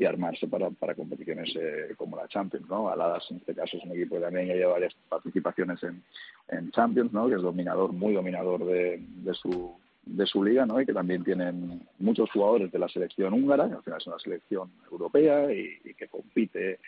[0.00, 2.88] y armarse para, para competiciones eh, como la Champions, ¿no?
[2.88, 6.02] Aladas en este caso es un equipo que también ya lleva varias participaciones en,
[6.48, 7.28] en Champions, ¿no?
[7.28, 9.74] Que es dominador, muy dominador de, de su
[10.06, 10.80] de su liga, ¿no?
[10.80, 14.18] Y que también tienen muchos jugadores de la selección húngara, que al final es una
[14.18, 16.80] selección europea y, y que compite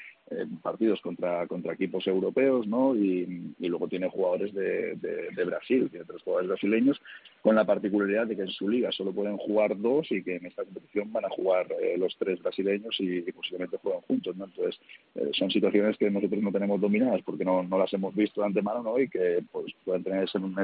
[0.63, 2.95] partidos contra, contra equipos europeos, ¿no?
[2.95, 7.01] Y, y luego tiene jugadores de, de, Brasil, tiene tres jugadores brasileños,
[7.43, 10.47] con la particularidad de que en su liga solo pueden jugar dos y que en
[10.47, 14.45] esta competición van a jugar eh, los tres brasileños y, posiblemente juegan juntos, ¿no?
[14.45, 14.81] Entonces,
[15.17, 18.47] eh, son situaciones que nosotros no tenemos dominadas porque no, no las hemos visto de
[18.47, 18.99] antemano, ¿no?
[18.99, 20.57] Y que pues pueden tener en un,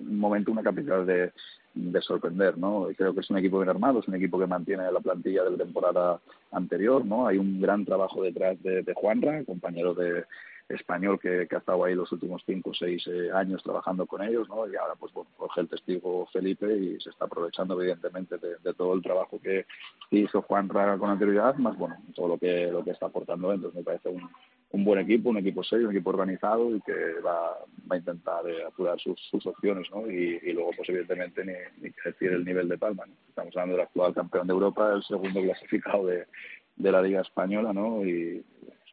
[0.00, 1.30] un momento una capacidad de,
[1.74, 2.88] de sorprender, ¿no?
[2.96, 5.50] Creo que es un equipo bien armado, es un equipo que mantiene la plantilla de
[5.50, 6.20] la temporada
[6.52, 7.26] anterior, ¿no?
[7.26, 10.24] Hay un gran trabajo detrás de, Juanra, compañero de
[10.68, 14.22] español que, que, ha estado ahí los últimos cinco o seis eh, años trabajando con
[14.22, 14.66] ellos, ¿no?
[14.66, 18.74] Y ahora pues bueno, coge el testigo Felipe y se está aprovechando evidentemente de, de
[18.74, 19.66] todo el trabajo que
[20.10, 23.76] hizo Juan Raga con anterioridad, más bueno, todo lo que lo que está aportando entonces
[23.76, 24.30] me parece un,
[24.74, 27.58] un buen equipo, un equipo serio, un equipo organizado y que va,
[27.90, 30.10] va a intentar eh, apurar sus, sus opciones, ¿no?
[30.10, 33.14] Y, y, luego, pues evidentemente, ni, ni que decir el nivel de Palma, ¿no?
[33.28, 36.26] Estamos hablando del actual campeón de Europa, el segundo clasificado de,
[36.74, 38.04] de la Liga Española, ¿no?
[38.04, 38.44] Y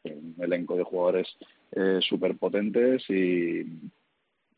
[0.04, 1.28] un elenco de jugadores
[1.72, 3.66] eh, súper potentes y,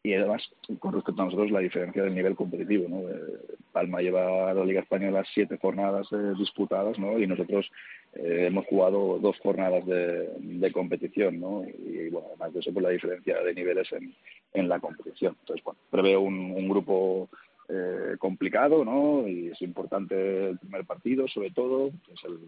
[0.04, 0.42] y además,
[0.80, 2.90] con respecto a nosotros, la diferencia del nivel competitivo.
[2.90, 3.10] ¿no?
[3.10, 7.18] Eh, Palma lleva la Liga Española siete jornadas eh, disputadas ¿no?
[7.18, 7.70] y nosotros
[8.16, 11.40] eh, hemos jugado dos jornadas de, de competición.
[11.40, 11.64] ¿no?
[11.66, 14.14] Y bueno, además de eso, pues la diferencia de niveles en,
[14.54, 15.36] en la competición.
[15.40, 17.30] Entonces, bueno, preveo un, un grupo
[17.70, 19.28] eh, complicado ¿no?
[19.28, 21.88] y es importante el primer partido, sobre todo.
[21.88, 22.40] Es el,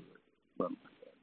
[0.57, 0.75] bueno,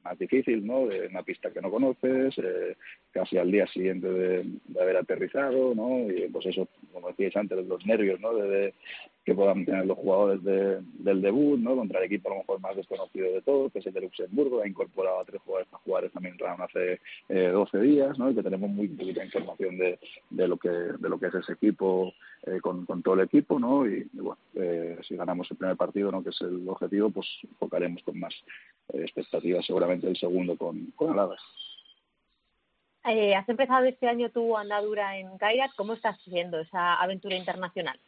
[0.03, 0.87] más difícil, ¿no?
[0.87, 2.75] De una pista que no conoces, eh,
[3.11, 4.45] casi al día siguiente de,
[4.79, 6.09] haber aterrizado, ¿no?
[6.09, 8.33] Y pues eso, como decíais antes, los nervios, ¿no?
[8.35, 8.73] De,
[9.25, 11.75] que puedan tener los jugadores de, del debut, ¿no?
[11.75, 14.61] Contra el equipo a lo mejor más desconocido de todos, que es el de Luxemburgo,
[14.61, 16.99] ha incorporado a tres jugadores para jugar también round hace
[17.29, 18.29] eh, 12 días, ¿no?
[18.29, 19.97] Y que tenemos muy poquita información de,
[20.29, 22.13] de lo que de lo que es ese equipo
[22.45, 23.87] eh, con, todo el equipo, ¿no?
[23.87, 26.21] Y, y bueno, eh, si ganamos el primer partido, ¿no?
[26.21, 28.33] Que es el objetivo, pues enfocaremos con más
[28.89, 31.41] expectativas seguramente el segundo con, con Aladas.
[33.05, 35.71] Eh, has empezado este año tu andadura en Kairat.
[35.75, 37.99] ¿Cómo estás haciendo esa aventura internacional?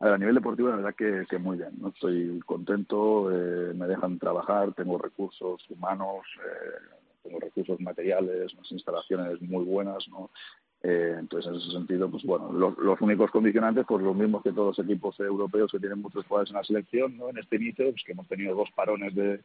[0.00, 1.72] A, ver, a nivel deportivo, la verdad que, que muy bien.
[1.78, 1.88] ¿no?
[1.88, 9.40] Estoy contento, eh, me dejan trabajar, tengo recursos humanos, eh, tengo recursos materiales, unas instalaciones
[9.42, 10.30] muy buenas, ¿no?
[10.86, 14.52] Eh, entonces, en ese sentido, pues bueno, los, los, únicos condicionantes, pues los mismos que
[14.52, 17.30] todos los equipos europeos que tienen muchos jugadores en la selección, ¿no?
[17.30, 19.40] En este inicio, pues que hemos tenido dos parones de,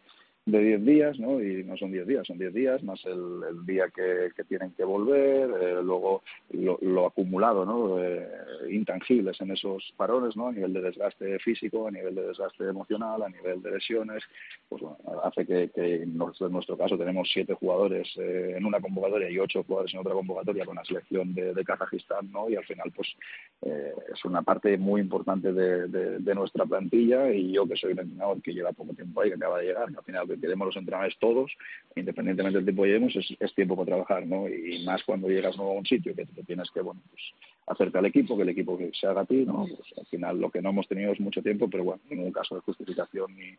[0.46, 1.42] de 10 días, ¿no?
[1.42, 5.50] Y no son 10 días, son 10 días, más el, día que, tienen que volver,
[5.62, 8.04] eh, luego lo, acumulado, ¿no?
[8.04, 8.28] Eh,
[8.70, 10.48] intangibles en esos parones, ¿no?
[10.48, 14.24] A nivel de desgaste físico, a nivel de desgaste emocional, a nivel de lesiones,
[14.68, 19.38] pues bueno, hace que, en, nuestro, caso tenemos siete jugadores eh, en una convocatoria y
[19.38, 22.50] ocho jugadores en otra convocatoria con la selección de, de Kazajistán, ¿no?
[22.50, 23.08] Y al final, pues
[23.62, 28.42] eh, es una parte muy importante de, nuestra plantilla y yo que soy un entrenador
[28.42, 31.18] que lleva poco tiempo ahí, que acaba de llegar, que al final queremos los entrenadores
[31.20, 31.52] todos,
[31.96, 34.48] independientemente del tiempo que llevemos, es, es, tiempo para trabajar, ¿no?
[34.48, 37.22] Y más cuando llegas nuevo a un sitio que te tienes que, bueno, pues
[37.68, 39.68] hacerte al equipo, que el equipo que se haga a ti, ¿no?
[39.68, 42.56] Pues al final lo que no hemos tenido es mucho tiempo, pero bueno, ningún caso
[42.56, 43.56] de justificación ni,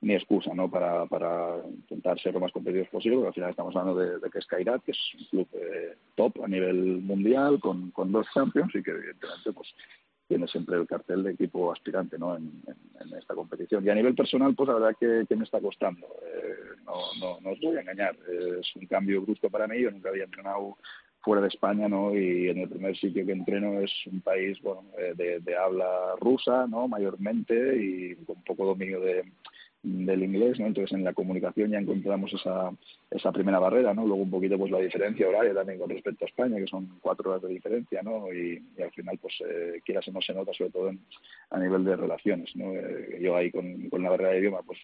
[0.00, 0.70] ni excusa, ¿no?
[0.70, 4.30] Para, para intentar ser lo más competitivos posible, porque al final estamos hablando de, de
[4.30, 8.26] que es Kairat, que es un club eh, top a nivel mundial, con, con dos
[8.32, 9.68] champions y que evidentemente, pues
[10.30, 12.36] tiene siempre el cartel de equipo aspirante ¿no?
[12.36, 13.84] En, en, en, esta competición.
[13.84, 16.06] Y a nivel personal, pues la verdad que, que me está costando.
[16.24, 16.54] Eh,
[16.86, 18.16] no, no, no os voy a engañar.
[18.60, 19.80] Es un cambio brusco para mí.
[19.80, 20.76] Yo nunca había entrenado
[21.20, 22.14] fuera de España, ¿no?
[22.16, 26.14] Y en el primer sitio que entreno es un país, bueno, eh, de, de habla
[26.20, 26.86] rusa, ¿no?
[26.86, 29.24] Mayormente y con poco dominio de,
[29.82, 30.66] del inglés, ¿no?
[30.66, 32.70] Entonces en la comunicación ya encontramos esa,
[33.10, 34.06] esa primera barrera, ¿no?
[34.06, 37.30] Luego un poquito pues la diferencia horaria también con respecto a España, que son cuatro
[37.30, 38.32] horas de diferencia, ¿no?
[38.32, 41.00] Y, y al final pues eh, quieras o no se nota sobre todo en,
[41.50, 42.74] a nivel de relaciones, ¿no?
[42.74, 44.78] Eh, yo ahí con, con la barrera de idioma pues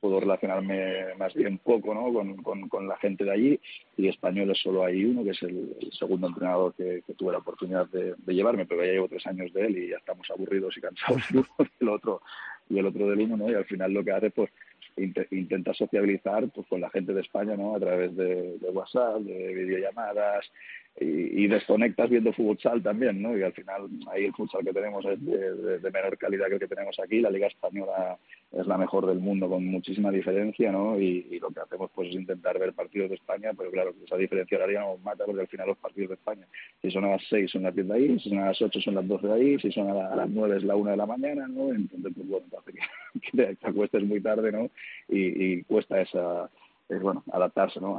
[0.00, 2.12] puedo relacionarme más bien poco, ¿no?
[2.12, 3.60] Con, con, con la gente de allí
[3.96, 8.14] y españoles solo hay uno, que es el, segundo entrenador que, tuve la oportunidad de,
[8.18, 11.22] de, llevarme, pero ya llevo tres años de él y ya estamos aburridos y cansados
[11.80, 12.20] del otro
[12.68, 13.50] y el otro del uno, ¿no?
[13.50, 14.50] Y al final lo que hace, pues,
[14.96, 17.76] int intenta sociabilizar pues, con la gente de España, ¿no?
[17.76, 20.50] A través de, de WhatsApp, de videollamadas,
[20.98, 23.36] y, y, desconectas viendo futsal también, ¿no?
[23.36, 26.60] Y al final ahí el futsal que tenemos es de, de, menor calidad que el
[26.60, 27.20] que tenemos aquí.
[27.20, 28.16] La Liga Española
[28.52, 30.98] es la mejor del mundo con muchísima diferencia, ¿no?
[30.98, 34.16] Y, y lo que hacemos pues es intentar ver partidos de España, pero claro, esa
[34.16, 36.46] diferencia horaria nos mata porque al final los partidos de España,
[36.80, 38.80] si son a las 6 son las 10 de ahí, si son a las 8
[38.80, 40.90] son las 12 de ahí, si son a, la, a las 9 es la 1
[40.92, 41.74] de la mañana, ¿no?
[41.74, 42.80] Entonces, pues bueno, hace que,
[43.20, 44.70] que te, te acuestes muy tarde, ¿no?
[45.10, 46.50] Y, y cuesta esa
[46.88, 47.98] es bueno adaptarse ¿no?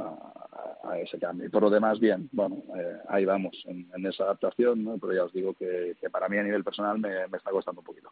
[0.82, 1.46] a, ese cambio.
[1.46, 4.98] Y por lo demás, bien, bueno, eh, ahí vamos en, en, esa adaptación, ¿no?
[4.98, 7.80] pero ya os digo que, que para mí a nivel personal me, me, está costando
[7.80, 8.10] un poquito.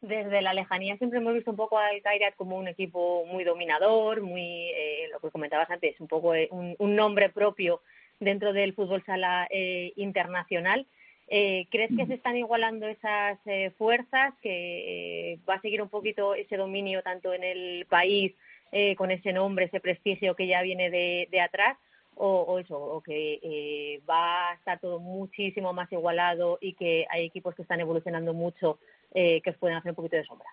[0.00, 4.20] Desde la lejanía siempre hemos visto un poco al Kairat como un equipo muy dominador,
[4.22, 7.80] muy, eh, lo que comentabas antes, un poco eh, un, un, nombre propio
[8.20, 10.86] dentro del fútbol sala eh, internacional.
[11.28, 15.88] Eh, ¿Crees que se están igualando esas eh, fuerzas, que eh, va a seguir un
[15.88, 18.32] poquito ese dominio tanto en el país
[18.78, 21.78] eh, con ese nombre, ese prestigio que ya viene de, de atrás,
[22.14, 27.06] o, o, eso, o que eh, va a estar todo muchísimo más igualado y que
[27.08, 28.78] hay equipos que están evolucionando mucho
[29.14, 30.48] eh, que pueden hacer un poquito de sombra.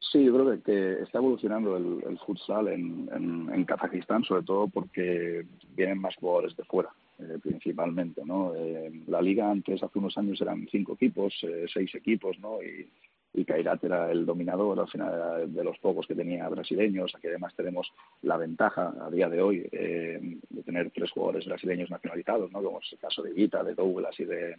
[0.00, 4.68] Sí, yo creo que, está evolucionando el, el futsal en, en, en, Kazajistán, sobre todo
[4.68, 6.90] porque vienen más jugadores de fuera,
[7.20, 8.54] eh, principalmente, ¿no?
[8.54, 12.62] Eh, la liga antes, hace unos años, eran cinco equipos, eh, seis equipos, ¿no?
[12.62, 12.86] Y,
[13.34, 17.54] y Kairat era el dominador, al final de los pocos que tenía brasileños, aquí además
[17.54, 17.90] tenemos
[18.22, 22.62] la ventaja a día de hoy eh, de tener tres jugadores brasileños nacionalizados, ¿no?
[22.62, 24.56] como es el caso de Guita, de Douglas y de,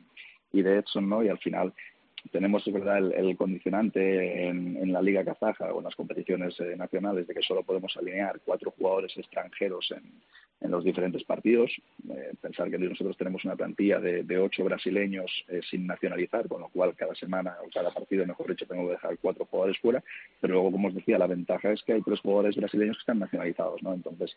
[0.52, 1.24] y de Edson, ¿no?
[1.24, 1.74] y al final
[2.32, 6.76] tenemos verdad el, el condicionante en, en, la liga kazaja o en las competiciones eh,
[6.78, 10.04] nacionales de que solo podemos alinear cuatro jugadores extranjeros en,
[10.64, 11.72] en los diferentes partidos.
[12.10, 16.62] Eh, pensar que nosotros tenemos una plantilla de, de ocho brasileños eh, sin nacionalizar, con
[16.62, 20.04] lo cual cada semana o cada partido, mejor dicho, tengo que dejar cuatro jugadores fuera.
[20.40, 23.20] Pero luego, como os decía, la ventaja es que hay tres jugadores brasileños que están
[23.20, 23.94] nacionalizados, ¿no?
[23.94, 24.36] Entonces,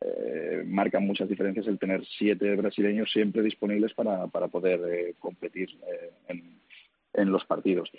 [0.00, 5.70] eh, marcan muchas diferencias el tener siete brasileños siempre disponibles para, para poder eh, competir
[5.86, 6.58] eh, en,
[7.18, 7.90] en los partidos.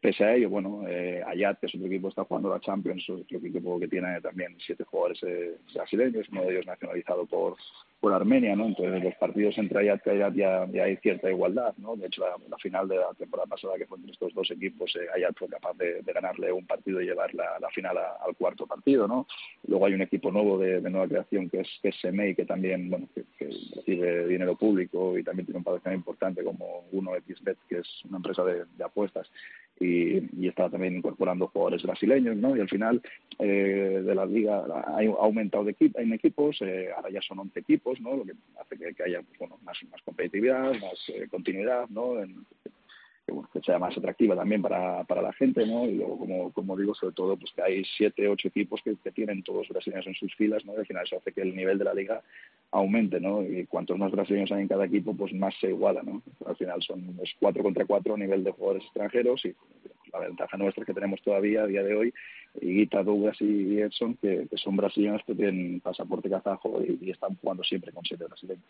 [0.00, 3.38] Pese a ello, bueno, eh, Ayat, que es otro equipo, está jugando la Champions, otro
[3.38, 7.56] equipo que tiene también siete jugadores eh, brasileños, uno de ellos nacionalizado por,
[8.04, 8.66] por Armenia, ¿no?
[8.66, 11.96] Entonces, los partidos entre Ayat ya, ya hay cierta igualdad, ¿no?
[11.96, 14.94] De hecho, la, la, final de la temporada pasada, que fue entre estos dos equipos,
[14.96, 18.18] eh, Ayat fue capaz de, de, ganarle un partido y llevar la, la final a,
[18.22, 19.26] al cuarto partido, ¿no?
[19.66, 22.90] Luego hay un equipo nuevo de, de nueva creación que es, que es que también,
[22.90, 27.56] bueno, que, que, recibe dinero público y también tiene un patrocinador importante como uno XBet,
[27.70, 29.30] que es una empresa de, de apuestas
[29.80, 32.56] y, y está también incorporando jugadores brasileños, ¿no?
[32.56, 33.02] Y al final
[33.38, 37.58] eh, de la liga ha aumentado de equipo, en equipos, eh, ahora ya son 11
[37.60, 42.14] equipos, Lo que hace que, haya pues, bueno, más, competitividad, más eh, continuidad, ¿no?
[43.26, 45.86] Que, bueno, que sea más atractiva también para, para la gente, ¿no?
[45.86, 49.42] Y luego, como, como digo, sobre todo, pues que hay siete, ocho equipos que, tienen
[49.42, 50.74] todos brasileños en sus filas, ¿no?
[50.74, 52.22] Y al final eso hace que el nivel de la liga
[52.70, 53.42] aumente, ¿no?
[53.42, 56.22] Y cuantos más brasileños hay en cada equipo, pues más se iguala, ¿no?
[56.46, 59.54] Al final son es cuatro contra cuatro a nivel de jugadores extranjeros y
[60.12, 62.14] la ventaja nuestra que tenemos todavía a día de hoy
[62.60, 67.92] Guita, Douglas y Edson, que, son brasileños que tienen pasaporte kazajo y, están jugando siempre
[67.92, 68.64] con siete brasileños.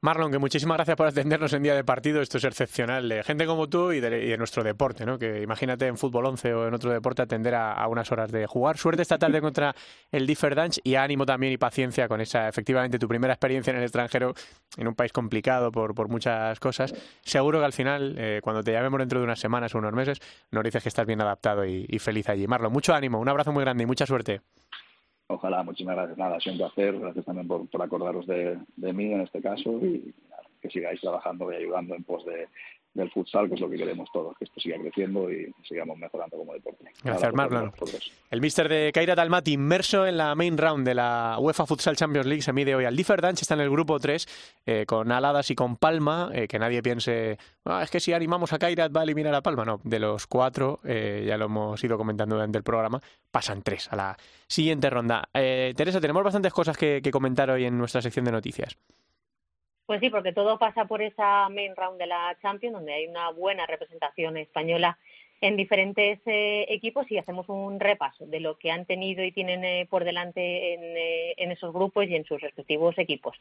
[0.00, 2.22] Marlon, que muchísimas gracias por atendernos en día de partido.
[2.22, 3.08] Esto es excepcional.
[3.08, 5.18] De gente como tú y de, nuestro deporte, ¿no?
[5.18, 8.78] Que imagínate en fútbol 11 o en otro deporte atender a, unas horas de jugar.
[8.78, 9.74] Suerte esta tarde contra
[10.12, 13.82] el Differdange y ánimo también y paciencia con esa, efectivamente, tu primera experiencia en el
[13.82, 14.34] extranjero
[14.76, 16.94] en un país complicado por, por muchas cosas.
[17.22, 20.20] Seguro que al final, eh, cuando te llamemos dentro de unas semanas o unos meses,
[20.52, 22.46] nos dices que estás bien adaptado y, feliz allí.
[22.46, 24.42] Marlon, mucho ánimo, un abrazo muy grande y mucha suerte.
[25.30, 26.18] Ojalá, muchísimas gracias.
[26.18, 26.98] Nada, siempre hacer.
[26.98, 30.14] Gracias también por, acordaros de, de, mí en este caso y
[30.62, 32.48] que sigáis trabajando y ayudando en pos de,
[32.94, 36.36] del futsal, que es lo que queremos todos, que esto siga creciendo y sigamos mejorando
[36.36, 36.84] como deporte.
[37.02, 37.72] Gracias, Marlon.
[38.30, 42.26] El míster de Kaira Dalmati, inmerso en la main round de la UEFA Futsal Champions
[42.26, 44.26] League, se mide hoy al Differdange, está en el grupo 3,
[44.66, 48.52] eh, con Aladas y con Palma, eh, que nadie piense, ah, es que si animamos
[48.52, 49.64] a Kairat va a eliminar a Palma.
[49.64, 53.88] No, de los cuatro, eh, ya lo hemos ido comentando durante el programa, pasan tres
[53.92, 54.16] a la
[54.46, 55.28] siguiente ronda.
[55.32, 58.76] Teresa, tenemos bastantes cosas que comentar hoy en nuestra sección de noticias.
[59.88, 63.30] Pues sí, porque todo pasa por esa main round de la Champions, donde hay una
[63.30, 64.98] buena representación española
[65.40, 69.64] en diferentes eh, equipos y hacemos un repaso de lo que han tenido y tienen
[69.64, 73.40] eh, por delante en, eh, en, esos grupos y en sus respectivos equipos.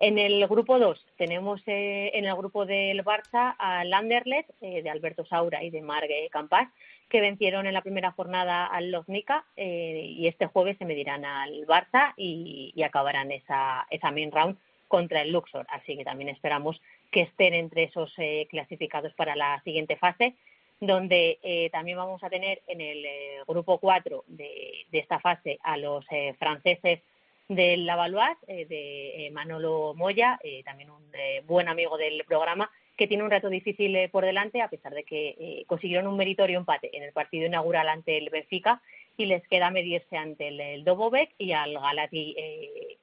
[0.00, 5.62] En el grupo 2 tenemos en el grupo del Barça al Anderlecht de Alberto Saura
[5.62, 6.70] y de Margue Campas
[7.08, 12.14] que vencieron en la primera jornada al Loznica y este jueves se medirán al Barça
[12.16, 14.56] y, y acabarán esa, esa main round
[14.88, 15.66] contra el Luxor.
[15.70, 16.80] Así que también esperamos
[17.14, 20.34] que estén entre esos eh, clasificados para la siguiente fase,
[20.80, 25.76] donde eh, también vamos a tener en el eh, grupo 4 de, esta fase a
[25.76, 26.04] los
[26.38, 27.00] franceses
[27.48, 31.02] del Lavalois, de Manolo Moya, también un
[31.46, 35.64] buen amigo del programa, que tiene un reto difícil por delante, a pesar de que
[35.66, 38.80] consiguieron un meritorio empate en el partido inaugural ante el Benfica
[39.16, 42.34] y les queda medirse ante el, el Dobovec y al Galati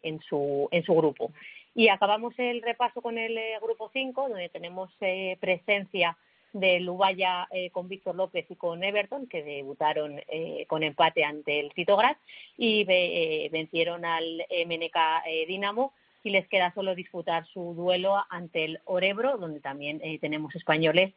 [0.02, 1.32] en, su, en su grupo.
[1.74, 6.18] Y acabamos el repaso con el eh, grupo 5, donde tenemos eh, presencia
[6.52, 10.20] de Lubaya eh, con Víctor López y con Everton, que debutaron
[10.68, 12.18] con empate ante el Citograd
[12.58, 12.84] y
[13.50, 15.94] vencieron al MNK Dinamo
[16.24, 21.14] y les queda solo disputar su duelo ante el Orebro, donde también tenemos españoles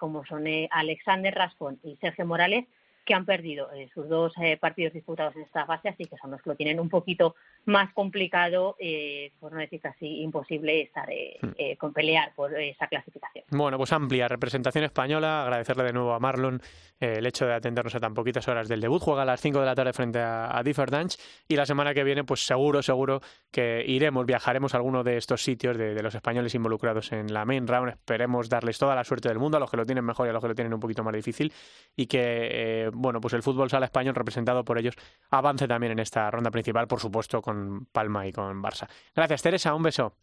[0.00, 2.66] como son Alexander Rascón y Sergio Morales,
[3.04, 6.30] que han perdido eh, sus dos eh, partidos disputados en esta fase, así que son
[6.30, 7.34] los que lo tienen un poquito
[7.66, 11.76] más complicado, eh, por no decir casi imposible, estar hmm.
[11.78, 13.44] con pelear por esa clasificación.
[13.50, 15.42] Bueno, pues amplia representación española.
[15.42, 16.60] Agradecerle de nuevo a Marlon
[17.00, 19.02] el hecho de atendernos a tan poquitas horas del debut.
[19.02, 22.04] Juega a las 5 de la tarde frente a, a Differdange y la semana que
[22.04, 26.14] viene, pues seguro, seguro que iremos, viajaremos a alguno de estos sitios de, de, los
[26.14, 27.90] españoles involucrados en la main round.
[27.90, 30.32] Esperemos darles toda la suerte del mundo a los que lo tienen mejor y a
[30.32, 31.52] los que lo tienen un poquito más difícil
[31.96, 34.94] y que bueno, pues el fútbol sala español representado por ellos
[35.30, 37.53] avance también en esta ronda principal, por supuesto, con
[37.92, 38.88] Palma y con Barça.
[39.14, 40.16] Gracias, Teresa, un beso.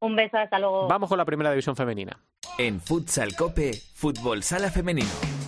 [0.00, 0.88] Un beso, hasta luego.
[0.88, 2.18] Vamos con la primera división femenina.
[2.58, 5.41] En Futsal Cope, Fútbol Sala Femenino.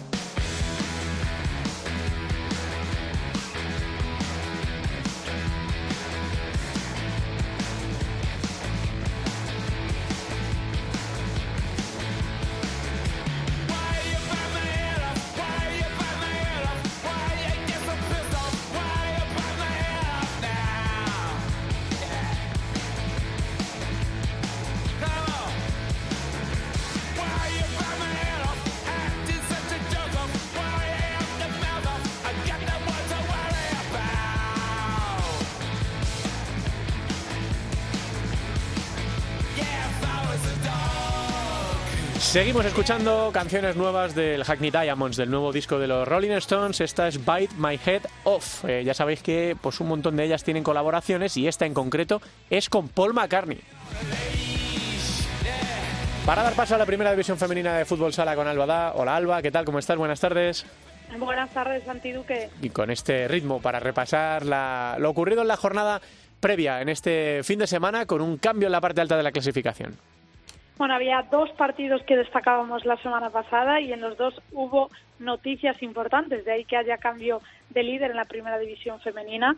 [42.54, 46.80] Seguimos escuchando canciones nuevas del Hackney Diamonds, del nuevo disco de los Rolling Stones.
[46.80, 48.64] Esta es Bite My Head Off.
[48.64, 52.22] Eh, ya sabéis que pues, un montón de ellas tienen colaboraciones y esta en concreto
[52.50, 53.58] es con Paul McCartney.
[56.24, 58.92] Para dar paso a la primera división femenina de fútbol sala con Alba Da.
[58.94, 59.64] Hola Alba, ¿qué tal?
[59.64, 59.96] ¿Cómo estás?
[59.96, 60.64] Buenas tardes.
[61.18, 62.50] Buenas tardes, Santi Duque.
[62.62, 64.44] Y con este ritmo para repasar
[65.00, 66.00] lo ocurrido en la jornada
[66.38, 69.32] previa en este fin de semana con un cambio en la parte alta de la
[69.32, 69.96] clasificación.
[70.76, 75.80] Bueno, había dos partidos que destacábamos la semana pasada y en los dos hubo noticias
[75.82, 79.56] importantes, de ahí que haya cambio de líder en la primera división femenina.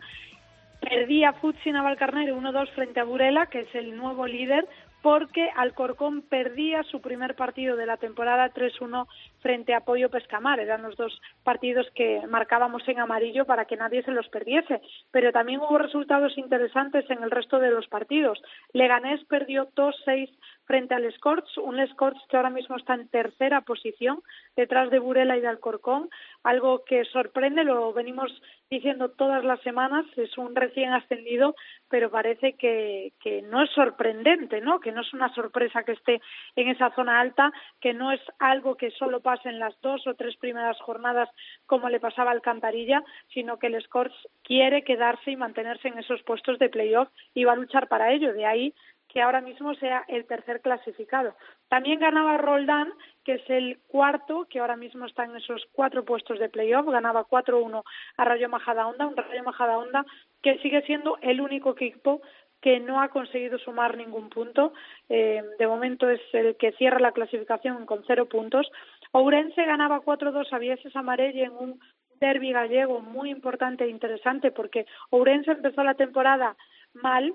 [0.79, 4.67] Perdía Futsi Navalcarnero 1-2 frente a Burela, que es el nuevo líder,
[5.01, 9.07] porque Alcorcón perdía su primer partido de la temporada 3-1
[9.39, 10.59] frente a Pollo Pescamar.
[10.59, 14.81] Eran los dos partidos que marcábamos en amarillo para que nadie se los perdiese.
[15.11, 18.41] Pero también hubo resultados interesantes en el resto de los partidos.
[18.73, 20.29] Leganés perdió 2-6
[20.67, 24.21] frente al Scorch, un Scorch que ahora mismo está en tercera posición,
[24.55, 26.09] detrás de Burela y de Alcorcón,
[26.43, 28.29] algo que sorprende, lo venimos
[28.69, 31.55] diciendo todas las semanas, es un recién ascendido,
[31.89, 34.81] pero parece que, que no es sorprendente, ¿no?
[34.81, 36.21] Que no es una sorpresa que esté
[36.57, 40.15] en esa zona alta, que no es algo que solo pase en las dos o
[40.15, 41.29] tres primeras jornadas
[41.65, 43.03] como le pasaba al Cantarilla,
[43.33, 44.13] sino que el Scorch
[44.43, 48.33] quiere quedarse y mantenerse en esos puestos de playoff y va a luchar para ello.
[48.33, 48.73] De ahí
[49.17, 51.33] que ahora mismo sea el tercer clasificado.
[51.69, 52.93] También ganaba Roldán,
[53.25, 57.25] que es el cuarto, que ahora mismo está en esos cuatro puestos de playoff, ganaba
[57.25, 57.81] 4-1
[58.15, 60.05] a Rayo Majadahonda, un Rayo Majadahonda
[60.43, 62.21] que sigue siendo el único equipo
[62.61, 64.73] que no ha conseguido sumar ningún punto.
[65.09, 68.71] Eh, de momento es el que cierra la clasificación con cero puntos.
[69.13, 71.79] Ourense ganaba 4-2 a Vieses Amarelli en un
[72.19, 76.55] derby gallego muy importante e interesante porque Ourense empezó la temporada
[76.93, 77.33] mal,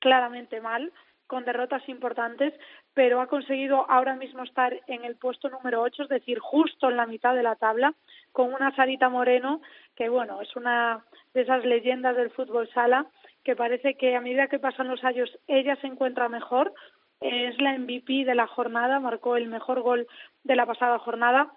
[0.00, 0.92] claramente mal,
[1.26, 2.54] con derrotas importantes,
[2.92, 6.96] pero ha conseguido ahora mismo estar en el puesto número 8, es decir, justo en
[6.96, 7.94] la mitad de la tabla,
[8.32, 9.60] con una Sarita Moreno,
[9.96, 13.06] que bueno, es una de esas leyendas del fútbol sala,
[13.42, 16.72] que parece que a medida que pasan los años ella se encuentra mejor,
[17.20, 20.06] es la MVP de la jornada, marcó el mejor gol
[20.42, 21.52] de la pasada jornada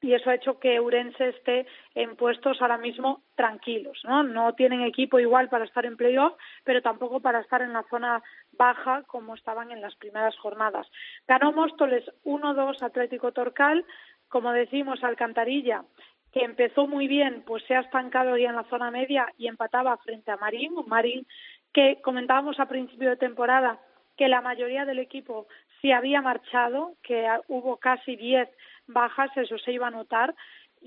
[0.00, 4.22] y eso ha hecho que Urense esté en puestos ahora mismo tranquilos, ¿no?
[4.22, 6.34] No tienen equipo igual para estar en playoff,
[6.64, 8.22] pero tampoco para estar en la zona
[8.56, 10.86] baja como estaban en las primeras jornadas.
[11.26, 13.84] Ganó Móstoles 1-2 Atlético Torcal,
[14.28, 15.84] como decimos, Alcantarilla
[16.32, 19.96] que empezó muy bien, pues se ha estancado ya en la zona media y empataba
[19.96, 21.26] frente a Marín, Marín
[21.72, 23.80] que comentábamos a principio de temporada
[24.18, 25.46] que la mayoría del equipo
[25.80, 28.48] se había marchado, que hubo casi 10
[28.86, 30.34] bajas, eso se iba a notar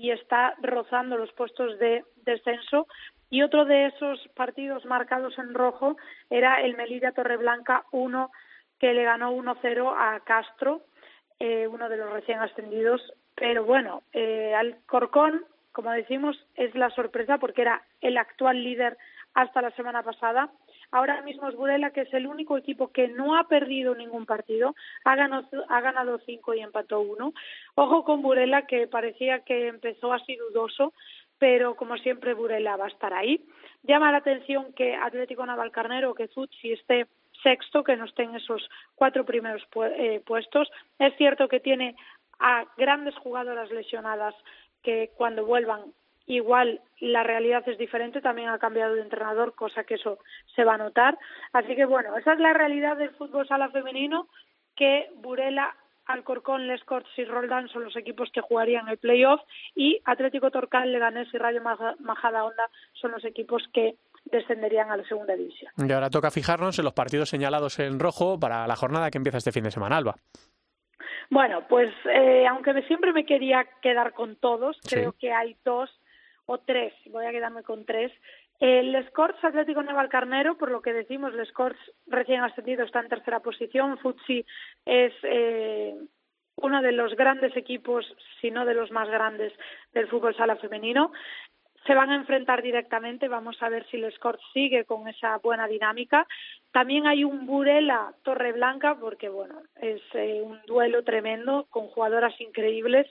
[0.00, 2.86] y está rozando los puestos de descenso.
[3.28, 5.98] Y otro de esos partidos marcados en rojo
[6.30, 8.30] era el Melilla Torreblanca 1,
[8.78, 10.80] que le ganó 1-0 a Castro,
[11.38, 13.12] eh, uno de los recién ascendidos.
[13.34, 18.96] Pero bueno, eh, Alcorcón, como decimos, es la sorpresa porque era el actual líder
[19.34, 20.48] hasta la semana pasada
[20.92, 24.74] Ahora mismo es Burela, que es el único equipo que no ha perdido ningún partido,
[25.04, 27.32] ha ganado, ha ganado cinco y empató uno.
[27.74, 30.92] Ojo con Burela, que parecía que empezó así dudoso,
[31.38, 33.44] pero como siempre Burela va a estar ahí.
[33.82, 37.06] Llama la atención que Atlético Navalcarnero, que Futsi esté
[37.42, 39.62] sexto, que no esté en esos cuatro primeros
[39.96, 40.70] eh, puestos.
[40.98, 41.96] Es cierto que tiene
[42.38, 44.34] a grandes jugadoras lesionadas
[44.82, 45.92] que cuando vuelvan
[46.36, 50.18] igual la realidad es diferente, también ha cambiado de entrenador, cosa que eso
[50.54, 51.18] se va a notar.
[51.52, 54.28] Así que bueno, esa es la realidad del fútbol sala femenino,
[54.76, 55.74] que Burela,
[56.06, 59.40] Alcorcón, Les Corts y Roldán son los equipos que jugarían el playoff
[59.74, 65.04] y Atlético Torcal, Leganés y Rayo Majada Onda son los equipos que descenderían a la
[65.04, 65.72] segunda división.
[65.76, 69.38] Y ahora toca fijarnos en los partidos señalados en rojo para la jornada que empieza
[69.38, 70.16] este fin de semana, Alba.
[71.30, 75.88] Bueno, pues eh, aunque siempre me quería quedar con todos, creo que hay dos
[76.50, 78.10] o tres, voy a quedarme con tres.
[78.58, 81.78] El Scorch Atlético Carnero, por lo que decimos, el Scorch
[82.08, 83.98] recién ascendido está en tercera posición.
[83.98, 84.44] Futsi
[84.84, 85.94] es eh,
[86.56, 88.04] uno de los grandes equipos,
[88.40, 89.52] si no de los más grandes,
[89.92, 91.12] del fútbol sala femenino.
[91.86, 95.68] Se van a enfrentar directamente, vamos a ver si el Scorch sigue con esa buena
[95.68, 96.26] dinámica.
[96.72, 103.06] También hay un Burela Torreblanca, porque bueno, es eh, un duelo tremendo con jugadoras increíbles.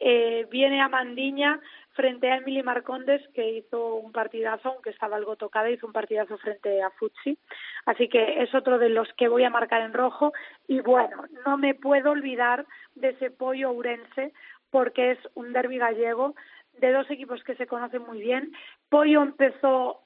[0.00, 1.60] Eh, viene a Mandiña
[2.00, 6.38] frente a Emily Marcondes, que hizo un partidazo, aunque estaba algo tocada, hizo un partidazo
[6.38, 7.36] frente a Futsi.
[7.84, 10.32] Así que es otro de los que voy a marcar en rojo.
[10.66, 14.32] Y bueno, no me puedo olvidar de ese pollo urense,
[14.70, 16.34] porque es un derby gallego
[16.78, 18.50] de dos equipos que se conocen muy bien.
[18.88, 20.00] Pollo empezó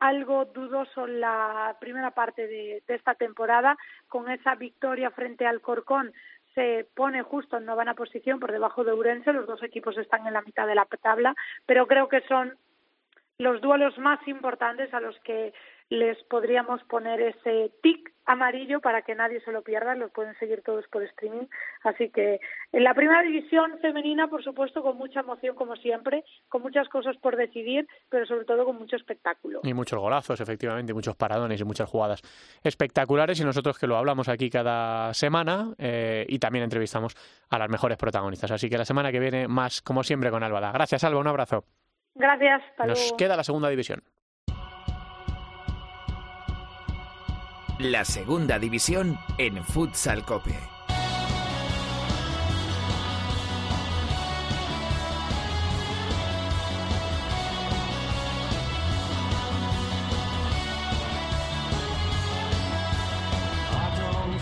[0.00, 3.76] algo dudoso en la primera parte de, de, esta temporada
[4.08, 6.10] con esa victoria frente al Corcón
[6.54, 10.34] se pone justo en novena posición por debajo de Urense, los dos equipos están en
[10.34, 11.34] la mitad de la tabla,
[11.66, 12.56] pero creo que son
[13.38, 15.52] los duelos más importantes a los que
[15.90, 20.62] les podríamos poner ese tic amarillo para que nadie se lo pierda, los pueden seguir
[20.62, 21.46] todos por streaming.
[21.82, 22.40] Así que
[22.72, 27.16] en la primera división femenina, por supuesto, con mucha emoción como siempre, con muchas cosas
[27.18, 29.60] por decidir, pero sobre todo con mucho espectáculo.
[29.62, 32.22] Y muchos golazos, efectivamente, muchos paradones y muchas jugadas
[32.62, 37.14] espectaculares y nosotros que lo hablamos aquí cada semana eh, y también entrevistamos
[37.50, 38.50] a las mejores protagonistas.
[38.50, 40.72] Así que la semana que viene más, como siempre, con Álvada.
[40.72, 41.64] Gracias, Alba, un abrazo.
[42.14, 42.62] Gracias.
[42.86, 44.02] Nos queda la segunda división.
[47.80, 50.54] La segunda división en Futsal Cope.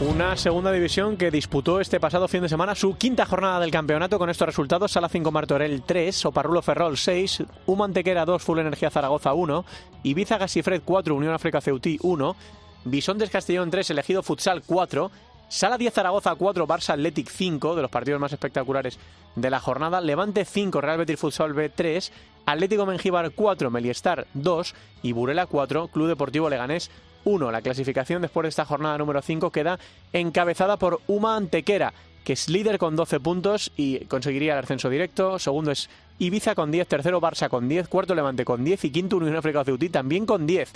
[0.00, 4.18] Una segunda división que disputó este pasado fin de semana su quinta jornada del campeonato
[4.18, 4.92] con estos resultados.
[4.92, 9.64] Sala 5 Martorell 3, Oparrulo Ferrol 6, Humantequera 2, Full Energía Zaragoza 1,
[10.02, 12.36] Ibiza Gasifred 4, Unión África Ceutí 1,
[12.84, 15.10] Bisontes Castellón 3, Elegido Futsal 4,
[15.48, 18.98] Sala 10 Zaragoza 4, Barça Athletic 5, de los partidos más espectaculares
[19.36, 22.12] de la jornada, Levante 5, Real Betis Futsal B 3,
[22.46, 26.90] Atlético Mengíbar 4, Meliestar 2 y Burela 4, Club Deportivo Leganés
[27.24, 27.52] 1.
[27.52, 29.78] La clasificación después de esta jornada número 5 queda
[30.12, 31.92] encabezada por Uma Antequera,
[32.24, 35.38] que es líder con 12 puntos y conseguiría el ascenso directo.
[35.38, 39.16] Segundo es Ibiza con 10, tercero Barça con 10, cuarto Levante con 10 y quinto
[39.16, 40.72] Unión África Ceutí también con 10.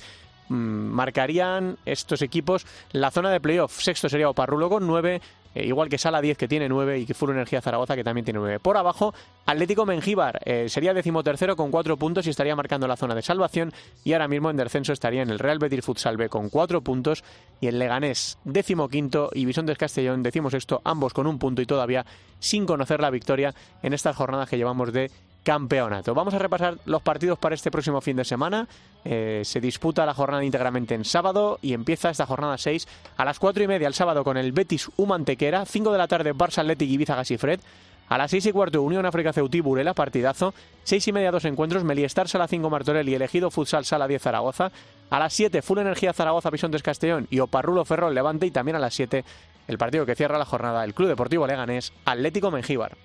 [0.49, 3.81] Mm, marcarían estos equipos la zona de playoff.
[3.81, 5.21] Sexto sería Oparrulo con 9,
[5.55, 8.25] eh, igual que Sala 10 que tiene 9 y que Furo Energía Zaragoza que también
[8.25, 8.61] tiene 9.
[8.61, 9.13] Por abajo,
[9.47, 13.73] Atlético Mengíbar eh, sería decimotercero con 4 puntos y estaría marcando la zona de salvación
[14.05, 17.25] y ahora mismo en descenso estaría en el Real Betis Futsal con 4 puntos
[17.61, 22.07] y el Leganés decimoquinto y Bisontes Castellón decimosexto, ambos con un punto y todavía
[22.39, 25.11] sin conocer la victoria en estas jornadas que llevamos de
[25.47, 26.13] campeonato.
[26.13, 28.67] Vamos a repasar los partidos para este próximo fin de semana.
[29.05, 33.39] Eh, se disputa la jornada íntegramente en sábado y empieza esta jornada 6 a las
[33.39, 36.91] 4 y media el sábado con el Betis Humantequera, 5 de la tarde Barça Athletic
[36.91, 37.61] Ibiza Gasifred.
[38.09, 40.53] A las 6 y cuarto, Unión África Ceutí Burela, partidazo.
[40.83, 44.73] 6 y media, dos encuentros, Meliestar Sala 5 Martorell y Elegido Futsal Sala 10 Zaragoza.
[45.11, 48.47] A las 7, Full Energía Zaragoza Pisontes Castellón y Oparrulo Ferrol Levante.
[48.47, 49.25] Y también a las 7,
[49.69, 52.97] el partido que cierra la jornada, el Club Deportivo Leganés Atlético Mengíbar.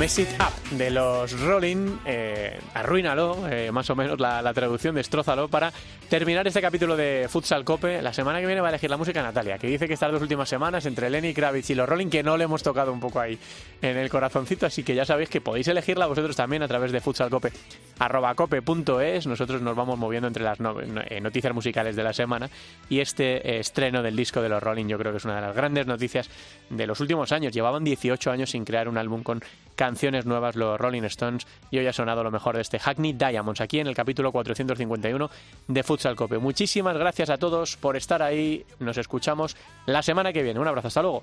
[0.00, 5.48] Mess Up de los Rolling, eh, arruínalo, eh, más o menos la, la, traducción, destrózalo,
[5.48, 5.70] para
[6.08, 8.00] terminar este capítulo de Futsal Cope.
[8.00, 10.22] La semana que viene va a elegir la música Natalia, que dice que estas dos
[10.22, 13.20] últimas semanas entre Lenny Kravitz y los Rolling, que no le hemos tocado un poco
[13.20, 13.38] ahí
[13.82, 17.02] en el corazoncito, así que ya sabéis que podéis elegirla vosotros también a través de
[17.02, 17.52] futsalcope,
[17.98, 19.26] arroba cope.es.
[19.26, 22.48] Nosotros nos vamos moviendo entre las eh, noticias musicales de la semana
[22.88, 25.42] y este eh, estreno del disco de los Rolling yo creo que es una de
[25.42, 26.30] las grandes noticias
[26.70, 27.52] de los últimos años.
[27.52, 29.42] Llevaban 18 años sin crear un álbum con
[29.76, 29.89] canciones
[30.26, 33.80] nuevas los Rolling Stones y hoy ha sonado lo mejor de este Hackney Diamonds aquí
[33.80, 35.30] en el capítulo 451
[35.68, 36.38] de Futsal Cope.
[36.38, 38.64] Muchísimas gracias a todos por estar ahí.
[38.78, 40.60] Nos escuchamos la semana que viene.
[40.60, 41.22] Un abrazo, hasta luego.